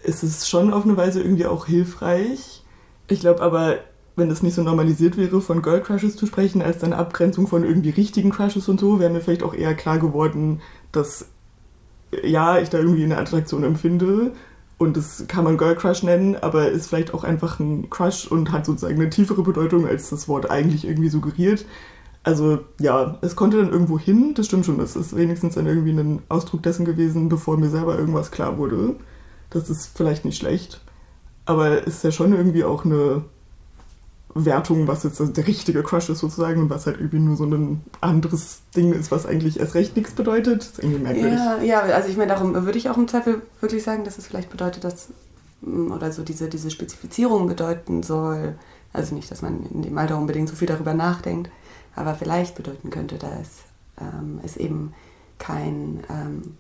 ist 0.03 0.23
es 0.23 0.49
schon 0.49 0.73
auf 0.73 0.85
eine 0.85 0.97
Weise 0.97 1.21
irgendwie 1.21 1.47
auch 1.47 1.67
hilfreich. 1.67 2.63
Ich 3.09 3.21
glaube 3.21 3.43
aber, 3.43 3.79
wenn 4.21 4.31
es 4.31 4.43
nicht 4.43 4.55
so 4.55 4.63
normalisiert 4.63 5.17
wäre, 5.17 5.41
von 5.41 5.63
Girl 5.63 5.81
Crushes 5.81 6.15
zu 6.15 6.27
sprechen, 6.27 6.63
als 6.63 6.79
dann 6.79 6.93
Abgrenzung 6.93 7.49
von 7.49 7.65
irgendwie 7.65 7.91
richtigen 7.91 8.31
Crushes 8.31 8.69
und 8.69 8.79
so, 8.79 9.01
wäre 9.01 9.11
mir 9.11 9.21
vielleicht 9.21 9.43
auch 9.43 9.55
eher 9.55 9.75
klar 9.75 9.99
geworden, 9.99 10.61
dass 10.93 11.27
ja, 12.23 12.59
ich 12.59 12.71
da 12.71 12.79
irgendwie 12.79 13.05
eine 13.05 13.19
Attraktion 13.19 13.65
empfinde 13.65 14.33
und 14.79 14.97
das 14.97 15.25
kann 15.29 15.45
man 15.45 15.59
Girl 15.59 15.75
Crush 15.75 16.03
nennen, 16.03 16.37
aber 16.37 16.71
ist 16.71 16.89
vielleicht 16.89 17.13
auch 17.13 17.23
einfach 17.23 17.61
ein 17.61 17.91
Crush 17.91 18.27
und 18.27 18.51
hat 18.51 18.65
sozusagen 18.65 19.01
eine 19.01 19.11
tiefere 19.11 19.43
Bedeutung, 19.43 19.87
als 19.87 20.09
das 20.09 20.27
Wort 20.27 20.51
eigentlich 20.51 20.87
irgendwie 20.87 21.11
suggeriert. 21.11 21.67
Also 22.23 22.61
ja, 22.79 23.19
es 23.21 23.37
konnte 23.37 23.59
dann 23.59 23.71
irgendwo 23.71 23.99
hin, 23.99 24.35
das 24.35 24.47
stimmt 24.47 24.67
schon, 24.67 24.79
das 24.79 24.97
ist 24.97 25.17
wenigstens 25.17 25.55
dann 25.55 25.67
irgendwie 25.67 25.93
ein 25.93 26.23
Ausdruck 26.29 26.63
dessen 26.63 26.85
gewesen, 26.85 27.29
bevor 27.29 27.57
mir 27.57 27.71
selber 27.71 27.99
irgendwas 27.99 28.31
klar 28.31 28.59
wurde. 28.59 28.97
Das 29.51 29.71
ist 29.71 29.97
vielleicht 29.97 30.25
nicht 30.25 30.39
schlecht, 30.39 30.81
aber 31.45 31.87
ist 31.87 32.05
ja 32.05 32.11
schon 32.11 32.33
irgendwie 32.33 32.65
auch 32.65 32.85
eine 32.85 33.25
Wertung, 34.35 34.87
was 34.87 35.03
jetzt 35.03 35.21
der 35.37 35.47
richtige 35.47 35.83
Crush 35.83 36.09
ist 36.09 36.21
sozusagen 36.21 36.63
und 36.63 36.71
was 36.71 36.87
halt 36.87 36.99
irgendwie 36.99 37.19
nur 37.19 37.37
so 37.37 37.45
ein 37.45 37.83
anderes 38.01 38.63
Ding 38.77 38.93
ist, 38.93 39.11
was 39.11 39.27
eigentlich 39.27 39.59
erst 39.59 39.75
recht 39.75 39.97
nichts 39.97 40.13
bedeutet. 40.13 40.61
Das 40.61 40.69
ist 40.69 40.79
irgendwie 40.79 41.01
merkwürdig. 41.01 41.39
Ja, 41.39 41.63
ja, 41.63 41.81
also 41.81 42.09
ich 42.09 42.17
meine, 42.17 42.33
darum 42.33 42.55
würde 42.55 42.79
ich 42.79 42.89
auch 42.89 42.97
im 42.97 43.09
Zweifel 43.09 43.43
wirklich 43.61 43.83
sagen, 43.83 44.05
dass 44.05 44.19
es 44.19 44.27
vielleicht 44.27 44.51
bedeutet, 44.51 44.85
dass 44.85 45.09
mm, 45.63 45.91
oder 45.91 46.13
so 46.13 46.23
diese, 46.23 46.49
diese 46.49 46.71
Spezifizierung 46.71 47.49
bedeuten 47.49 48.03
soll. 48.03 48.55
Also 48.93 49.15
nicht, 49.15 49.31
dass 49.31 49.43
man 49.43 49.67
in 49.73 49.83
dem 49.83 49.99
Alter 49.99 50.17
unbedingt 50.19 50.49
so 50.49 50.55
viel 50.55 50.69
darüber 50.69 50.95
nachdenkt, 50.95 51.51
aber 51.97 52.15
vielleicht 52.15 52.55
bedeuten 52.55 52.91
könnte, 52.91 53.19
dass 53.19 53.65
ähm, 54.01 54.41
es 54.45 54.57
eben 54.57 54.95
kein 55.39 56.05
ähm, 56.09 56.57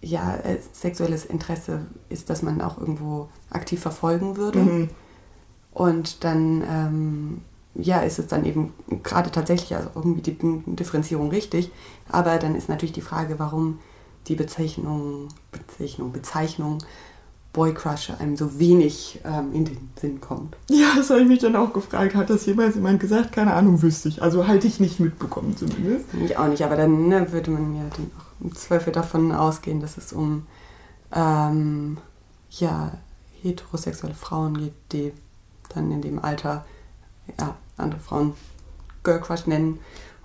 ja, 0.00 0.36
äh, 0.36 0.58
sexuelles 0.72 1.24
Interesse 1.24 1.86
ist, 2.08 2.30
das 2.30 2.42
man 2.42 2.60
auch 2.60 2.78
irgendwo 2.78 3.28
aktiv 3.50 3.80
verfolgen 3.80 4.36
würde. 4.36 4.58
Mhm. 4.60 4.90
Und 5.72 6.24
dann, 6.24 6.62
ähm, 6.68 7.40
ja, 7.74 8.00
ist 8.00 8.18
es 8.18 8.26
dann 8.26 8.44
eben 8.44 8.74
gerade 9.02 9.30
tatsächlich 9.30 9.74
also 9.74 9.88
irgendwie 9.94 10.22
die 10.22 10.36
Differenzierung 10.66 11.30
richtig. 11.30 11.70
Aber 12.10 12.38
dann 12.38 12.54
ist 12.54 12.68
natürlich 12.68 12.92
die 12.92 13.00
Frage, 13.00 13.38
warum 13.38 13.78
die 14.28 14.34
Bezeichnung, 14.34 15.28
Bezeichnung, 15.50 16.12
Bezeichnung 16.12 16.78
Boy 17.52 17.74
Crush 17.74 18.10
einem 18.18 18.36
so 18.36 18.58
wenig 18.58 19.20
ähm, 19.24 19.52
in 19.52 19.64
den 19.66 19.90
Sinn 20.00 20.20
kommt. 20.20 20.56
Ja, 20.70 20.94
das 20.96 21.10
habe 21.10 21.20
ich 21.20 21.28
mich 21.28 21.40
dann 21.40 21.54
auch 21.54 21.72
gefragt. 21.72 22.14
Hat 22.14 22.30
das 22.30 22.46
jemals 22.46 22.74
jemand 22.74 22.98
gesagt? 23.00 23.32
Keine 23.32 23.52
Ahnung, 23.52 23.82
wüsste 23.82 24.08
ich. 24.08 24.22
Also 24.22 24.46
halte 24.46 24.66
ich 24.66 24.80
nicht 24.80 25.00
mitbekommen 25.00 25.56
zumindest. 25.56 26.06
Ich 26.24 26.36
auch 26.38 26.48
nicht, 26.48 26.64
aber 26.64 26.76
dann 26.76 27.08
ne, 27.08 27.30
würde 27.30 27.50
man 27.50 27.74
ja 27.76 27.82
dann 27.94 28.10
auch 28.18 28.44
im 28.44 28.54
Zweifel 28.54 28.92
davon 28.92 29.32
ausgehen, 29.32 29.80
dass 29.80 29.98
es 29.98 30.12
um 30.12 30.46
ähm, 31.14 31.98
ja, 32.50 32.92
heterosexuelle 33.42 34.14
Frauen 34.14 34.56
geht, 34.56 34.74
die 34.92 35.12
dann 35.74 35.90
in 35.90 36.02
dem 36.02 36.18
Alter 36.18 36.64
ja, 37.38 37.56
andere 37.76 38.00
Frauen 38.00 38.34
Girl 39.02 39.20
Crush 39.20 39.46
nennen. 39.46 39.78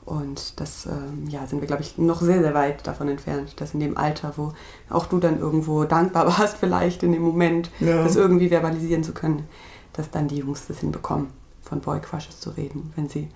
Und 0.06 0.60
das 0.62 0.86
ähm, 0.86 1.28
ja, 1.28 1.46
sind 1.48 1.60
wir, 1.60 1.68
glaube 1.68 1.82
ich, 1.82 1.98
noch 1.98 2.22
sehr, 2.22 2.42
sehr 2.42 2.54
weit 2.54 2.88
davon 2.88 3.10
entfernt, 3.10 3.60
dass 3.60 3.74
in 3.74 3.82
dem 3.82 3.98
Alter, 3.98 4.34
wo 4.38 4.54
auch 4.90 5.06
du 5.06 5.20
dann 5.20 5.38
irgendwo 5.40 5.84
dankbar 5.84 6.28
warst, 6.40 6.58
vielleicht 6.58 7.04
in 7.04 7.12
dem 7.12 7.24
Moment, 7.24 7.70
Ja. 7.82 8.04
das 8.04 8.16
irgendwie 8.16 8.48
verbalisieren 8.48 9.04
zu 9.04 9.14
können, 9.14 9.46
dass 9.94 10.10
dann 10.10 10.30
die 10.30 10.38
Jungs 10.38 10.68
das 10.68 10.80
hinbekommen, 10.80 11.28
von 11.62 11.82
Boy 11.82 12.00
Crushes 12.00 12.40
zu 12.40 12.52
reden, 12.52 12.94
wenn 12.96 13.10
sie 13.10 13.28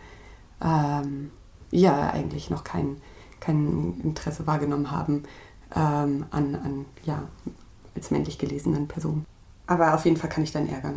ähm, 0.64 1.32
ja 1.72 2.10
eigentlich 2.12 2.50
noch 2.50 2.64
kein, 2.64 2.98
kein 3.42 4.00
Interesse 4.02 4.48
wahrgenommen 4.48 4.92
haben 4.92 5.24
ähm, 5.76 6.26
an, 6.32 6.56
an 6.56 6.86
ja, 7.04 7.24
als 7.96 8.12
männlich 8.12 8.38
gelesenen 8.38 8.88
Personen. 8.88 9.26
Aber 9.68 9.94
auf 9.94 10.06
jeden 10.06 10.16
Fall 10.16 10.30
kann 10.30 10.44
ich 10.44 10.54
deinen 10.54 10.70
Ärger 10.70 10.94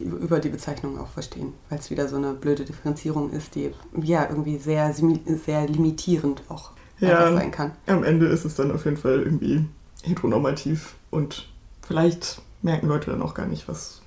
über 0.00 0.40
die 0.40 0.48
Bezeichnung 0.48 0.98
auch 0.98 1.08
verstehen, 1.08 1.52
weil 1.68 1.78
es 1.78 1.90
wieder 1.90 2.08
so 2.08 2.16
eine 2.16 2.32
blöde 2.32 2.64
Differenzierung 2.64 3.30
ist, 3.30 3.54
die 3.54 3.70
ja 4.02 4.28
irgendwie 4.28 4.58
sehr, 4.58 4.92
sehr 4.92 5.66
limitierend 5.66 6.42
auch 6.48 6.70
Ja. 6.98 7.32
sein 7.32 7.50
kann. 7.50 7.72
Am 7.86 8.04
Ende 8.04 8.26
ist 8.26 8.44
es 8.44 8.54
dann 8.56 8.70
auf 8.72 8.84
jeden 8.84 8.96
Fall 8.96 9.22
irgendwie 9.22 9.64
heteronormativ 10.02 10.94
und 11.10 11.48
vielleicht 11.82 12.42
merken 12.62 12.88
Leute 12.88 13.10
dann 13.10 13.22
auch 13.22 13.34
gar 13.34 13.46
nicht, 13.46 13.68
was 13.68 14.00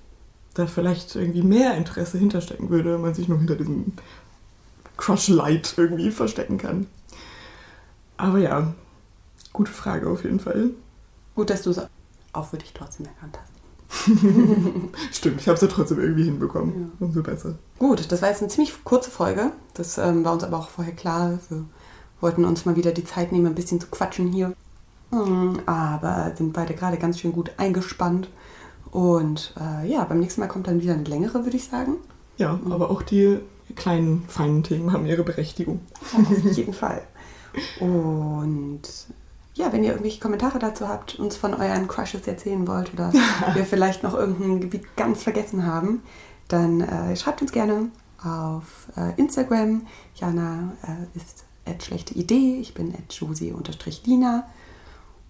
da 0.53 0.67
vielleicht 0.67 1.15
irgendwie 1.15 1.41
mehr 1.41 1.75
Interesse 1.75 2.17
hinterstecken 2.19 2.69
würde, 2.69 2.93
wenn 2.93 3.01
man 3.01 3.13
sich 3.15 3.27
nur 3.27 3.39
hinter 3.39 3.55
diesem 3.55 3.93
Crush 4.97 5.27
Light 5.29 5.73
irgendwie 5.77 6.11
verstecken 6.11 6.57
kann. 6.59 6.85
Aber 8.17 8.37
ja, 8.37 8.73
gute 9.51 9.71
Frage 9.71 10.07
auf 10.09 10.23
jeden 10.23 10.39
Fall. 10.39 10.69
Gut, 11.35 11.49
dass 11.49 11.63
du 11.63 11.71
es 11.71 11.81
auch 12.33 12.47
für 12.47 12.57
dich 12.57 12.73
trotzdem 12.73 13.07
erkannt 13.07 13.39
hast. 13.41 13.52
Stimmt, 15.11 15.41
ich 15.41 15.47
habe 15.47 15.55
es 15.55 15.61
ja 15.61 15.67
trotzdem 15.67 15.99
irgendwie 15.99 16.23
hinbekommen. 16.23 16.91
Umso 16.99 17.21
besser. 17.21 17.55
Gut, 17.79 18.11
das 18.11 18.21
war 18.21 18.29
jetzt 18.29 18.41
eine 18.41 18.49
ziemlich 18.49 18.83
kurze 18.83 19.11
Folge. 19.11 19.51
Das 19.73 19.97
ähm, 19.97 20.25
war 20.25 20.33
uns 20.33 20.43
aber 20.43 20.57
auch 20.57 20.69
vorher 20.69 20.93
klar. 20.93 21.39
Wir 21.49 21.65
wollten 22.19 22.45
uns 22.45 22.65
mal 22.65 22.75
wieder 22.75 22.91
die 22.91 23.03
Zeit 23.03 23.31
nehmen, 23.31 23.47
ein 23.47 23.55
bisschen 23.55 23.79
zu 23.79 23.87
quatschen 23.87 24.31
hier. 24.31 24.53
Hm, 25.11 25.59
Aber 25.65 26.33
sind 26.35 26.53
beide 26.53 26.73
gerade 26.73 26.97
ganz 26.97 27.19
schön 27.19 27.33
gut 27.33 27.51
eingespannt. 27.57 28.29
Und 28.91 29.53
äh, 29.59 29.89
ja, 29.89 30.03
beim 30.03 30.19
nächsten 30.19 30.41
Mal 30.41 30.47
kommt 30.47 30.67
dann 30.67 30.81
wieder 30.81 30.93
eine 30.93 31.03
längere, 31.03 31.43
würde 31.45 31.57
ich 31.57 31.65
sagen. 31.65 31.97
Ja, 32.37 32.59
aber 32.69 32.89
auch 32.89 33.01
die 33.03 33.39
kleinen, 33.75 34.25
feinen 34.27 34.63
Themen 34.63 34.91
haben 34.91 35.05
ihre 35.05 35.23
Berechtigung. 35.23 35.81
Auf 36.13 36.55
jeden 36.55 36.73
Fall. 36.73 37.01
Und 37.79 38.81
ja, 39.55 39.71
wenn 39.71 39.83
ihr 39.83 39.91
irgendwelche 39.91 40.19
Kommentare 40.19 40.59
dazu 40.59 40.87
habt, 40.87 41.19
uns 41.19 41.35
von 41.35 41.53
euren 41.53 41.87
Crushes 41.87 42.27
erzählen 42.27 42.67
wollt 42.67 42.93
oder 42.93 43.11
wir 43.53 43.65
vielleicht 43.65 44.03
noch 44.03 44.13
irgendein 44.13 44.61
Gebiet 44.61 44.95
ganz 44.95 45.23
vergessen 45.23 45.65
haben, 45.65 46.01
dann 46.47 46.81
äh, 46.81 47.15
schreibt 47.15 47.41
uns 47.41 47.51
gerne 47.51 47.89
auf 48.23 48.87
äh, 48.95 49.19
Instagram. 49.19 49.85
Jana 50.15 50.73
äh, 50.83 51.17
ist 51.17 51.45
schlechte 51.83 52.13
Idee, 52.15 52.57
ich 52.59 52.73
bin 52.73 52.93
at 52.93 53.13
josi-lina 53.13 54.45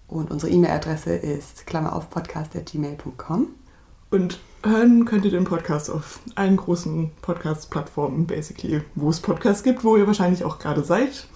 und 0.08 0.30
unsere 0.30 0.52
E-Mail-Adresse 0.52 1.14
ist 1.14 1.66
klammer 1.66 1.94
auf 1.94 2.10
podcast.gmail.com. 2.10 3.48
Und 4.10 4.38
hören 4.62 5.04
könnt 5.06 5.24
ihr 5.24 5.30
den 5.30 5.44
Podcast 5.44 5.90
auf 5.90 6.20
allen 6.34 6.56
großen 6.56 7.10
Podcast-Plattformen, 7.22 8.26
basically, 8.26 8.82
wo 8.94 9.10
es 9.10 9.20
Podcasts 9.20 9.62
gibt, 9.62 9.82
wo 9.82 9.96
ihr 9.96 10.06
wahrscheinlich 10.06 10.44
auch 10.44 10.58
gerade 10.58 10.84
seid. 10.84 11.26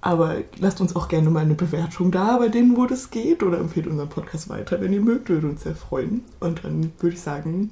Aber 0.00 0.36
lasst 0.58 0.80
uns 0.80 0.96
auch 0.96 1.08
gerne 1.08 1.30
mal 1.30 1.40
eine 1.40 1.54
Bewertung 1.54 2.10
da 2.10 2.38
bei 2.38 2.48
denen, 2.48 2.76
wo 2.76 2.86
das 2.86 3.10
geht. 3.10 3.42
Oder 3.42 3.58
empfehlt 3.58 3.86
unseren 3.86 4.08
Podcast 4.08 4.48
weiter, 4.48 4.80
wenn 4.80 4.92
ihr 4.92 5.02
mögt. 5.02 5.28
Würde 5.28 5.48
uns 5.48 5.62
sehr 5.62 5.74
freuen. 5.74 6.24
Und 6.40 6.64
dann 6.64 6.92
würde 7.00 7.14
ich 7.14 7.20
sagen, 7.20 7.70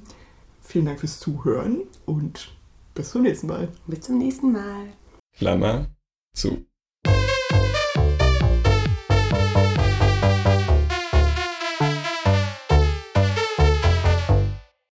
vielen 0.61 0.85
Dank 0.85 0.99
fürs 0.99 1.19
Zuhören 1.19 1.81
und 2.05 2.51
bis 2.93 3.11
zum 3.11 3.23
nächsten 3.23 3.47
Mal. 3.47 3.69
Bis 3.87 4.01
zum 4.01 4.17
nächsten 4.17 4.51
Mal. 4.51 4.87
Klammer 5.37 5.87
zu. 6.35 6.65